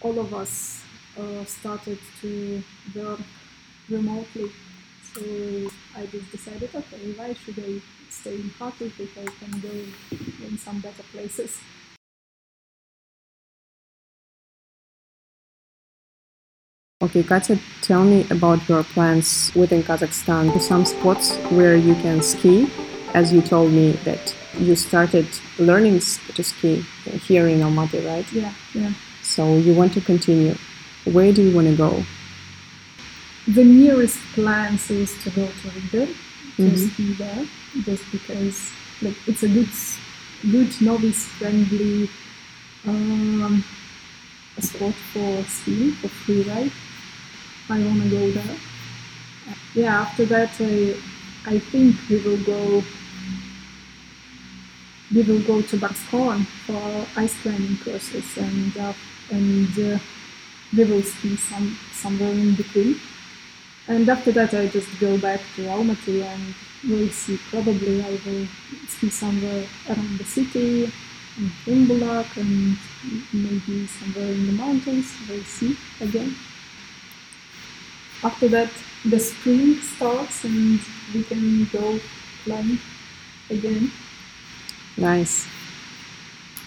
All 0.00 0.18
of 0.18 0.34
us 0.34 0.82
uh, 1.18 1.44
started 1.44 1.98
to 2.20 2.62
work 2.94 3.20
remotely, 3.88 4.50
so 5.14 5.22
I 5.94 6.06
just 6.06 6.30
decided, 6.32 6.74
okay, 6.74 7.12
why 7.16 7.34
should 7.34 7.58
I 7.58 7.80
stay 8.10 8.34
in 8.34 8.50
Kharkiv 8.58 8.98
if 8.98 9.16
I 9.16 9.24
can 9.24 9.60
go 9.60 9.74
in 10.46 10.58
some 10.58 10.80
better 10.80 11.04
places? 11.12 11.58
okay, 17.06 17.22
Katya, 17.22 17.58
tell 17.82 18.04
me 18.04 18.26
about 18.30 18.68
your 18.68 18.82
plans 18.82 19.52
within 19.54 19.82
Kazakhstan. 19.82 20.60
Some 20.60 20.84
spots 20.84 21.36
where 21.50 21.76
you 21.76 21.94
can 21.96 22.20
ski, 22.20 22.68
as 23.14 23.32
you 23.32 23.40
told 23.42 23.72
me 23.72 23.92
that 24.04 24.34
you 24.58 24.74
started 24.76 25.26
learning 25.58 26.00
to 26.34 26.42
ski 26.44 26.84
here 27.26 27.46
in 27.48 27.60
Almaty, 27.60 28.04
right? 28.06 28.30
Yeah, 28.32 28.52
yeah. 28.74 28.92
So 29.22 29.56
you 29.56 29.74
want 29.74 29.92
to 29.94 30.00
continue. 30.00 30.54
Where 31.04 31.32
do 31.32 31.42
you 31.42 31.54
want 31.54 31.68
to 31.68 31.76
go? 31.76 32.04
The 33.48 33.64
nearest 33.64 34.18
plans 34.34 34.90
is 34.90 35.16
to 35.22 35.30
go 35.30 35.46
to 35.46 35.68
Ridder 35.70 36.12
to 36.56 36.62
Mhm. 36.62 36.90
ski 36.90 37.12
there, 37.14 37.46
just 37.84 38.04
because 38.10 38.70
like 39.02 39.16
it's 39.26 39.42
a 39.42 39.48
good, 39.48 39.68
good 40.50 40.72
novice 40.80 41.24
friendly 41.38 42.08
um, 42.88 43.64
spot 44.60 44.94
for 45.12 45.44
skiing 45.48 45.92
for 46.00 46.08
free 46.08 46.42
ride. 46.42 46.72
I 47.68 47.78
want 47.80 48.02
to 48.02 48.08
go 48.08 48.30
there. 48.30 48.56
Yeah, 49.74 50.00
after 50.02 50.24
that 50.26 50.50
I, 50.60 50.94
I 51.46 51.60
think 51.60 51.94
we 52.10 52.16
will 52.22 52.42
go. 52.44 52.82
We 55.14 55.22
will 55.22 55.42
go 55.42 55.62
to 55.62 55.76
Barskoon 55.76 56.44
for 56.66 57.06
ice 57.16 57.40
climbing 57.40 57.78
courses 57.84 58.36
and 58.36 58.76
uh, 58.76 58.92
and 59.30 59.78
uh, 59.78 59.98
we 60.76 60.84
will 60.84 61.02
ski 61.02 61.36
some 61.36 61.78
somewhere 61.92 62.32
in 62.32 62.56
between. 62.56 62.96
And 63.86 64.08
after 64.08 64.32
that, 64.32 64.54
I 64.54 64.66
just 64.66 64.88
go 64.98 65.16
back 65.18 65.40
to 65.54 65.62
Almaty 65.66 66.24
and 66.24 66.54
we'll 66.88 67.10
see. 67.10 67.38
Probably 67.50 68.02
I 68.02 68.18
will 68.26 68.48
ski 68.88 69.08
somewhere 69.10 69.64
around 69.88 70.18
the 70.18 70.24
city, 70.24 70.84
in 71.38 71.50
Shymbulak, 71.62 72.36
and 72.38 72.76
maybe 73.32 73.86
somewhere 73.86 74.32
in 74.32 74.46
the 74.48 74.52
mountains. 74.52 75.14
We'll 75.28 75.44
see 75.44 75.76
again 76.00 76.34
after 78.22 78.48
that 78.48 78.70
the 79.04 79.20
spring 79.20 79.80
starts 79.80 80.44
and 80.44 80.80
we 81.14 81.22
can 81.22 81.64
go 81.72 81.98
flying 82.44 82.78
again. 83.50 83.90
Nice. 84.96 85.46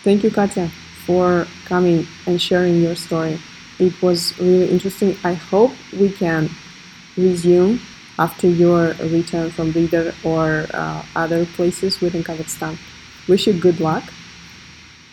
Thank 0.04 0.24
you, 0.24 0.32
Katya, 0.32 0.70
for 1.06 1.47
coming 1.66 2.08
and 2.26 2.41
sharing 2.41 2.82
your 2.82 2.95
story. 2.95 3.39
It 3.80 4.02
was 4.02 4.38
really 4.39 4.70
interesting. 4.70 5.18
I 5.24 5.34
hope 5.34 5.72
we 5.91 6.12
can 6.12 6.50
resume 7.18 7.82
after 8.18 8.47
your 8.47 8.93
return 9.00 9.52
from 9.52 9.72
Ridder 9.72 10.14
or 10.24 10.68
uh, 10.74 11.04
other 11.16 11.45
places 11.45 12.00
within 12.00 12.24
Kazakhstan. 12.24 12.78
Wish 13.28 13.47
you 13.47 13.54
good 13.54 13.80
luck. 13.80 14.04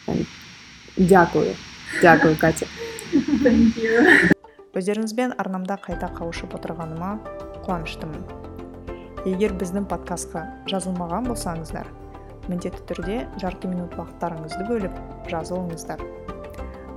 And 0.07 0.27
дякую. 0.97 1.57
Дякую, 2.03 2.37
Катя. 2.37 2.67
Thank 3.43 3.77
you. 3.77 4.31
Өздеріңізбен 4.77 5.37
арнамда 5.41 5.79
қайта 5.81 6.11
қауышып 6.19 6.57
отырғаныма 6.59 7.15
қуаныштымын. 7.65 8.27
Егер 9.27 9.57
біздің 9.57 9.89
подкастқа 9.91 10.43
жазылмаған 10.71 11.31
болсаңыздар 11.33 11.89
міндетті 12.51 12.85
түрде 12.91 13.17
жарты 13.41 13.71
минут 13.71 13.97
уақыттарыңызды 13.99 14.67
бөліп 14.69 14.95
жазылыңыздар. 15.31 16.03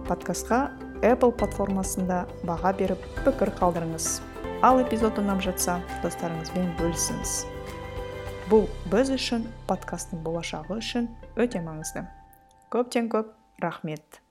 Подкастқа 0.09 0.59
apple 1.05 1.31
платформасында 1.39 2.23
баға 2.45 2.73
беріп 2.77 3.03
пікір 3.25 3.53
қалдырыңыз. 3.59 4.09
Ал 4.65 4.81
эпизод 4.83 5.21
ұнап 5.21 5.41
жатса 5.45 5.79
достарыңызбен 6.03 6.73
бөлісіңіз. 6.81 7.35
Бұл 8.49 8.65
біз 8.91 9.13
үшін 9.15 9.45
подкасттың 9.69 10.23
болашағы 10.25 10.79
үшін 10.81 11.07
өте 11.39 11.61
маңызды. 11.63 12.03
Көптен 12.73 13.09
көп 13.13 13.31
рахмет. 13.63 14.21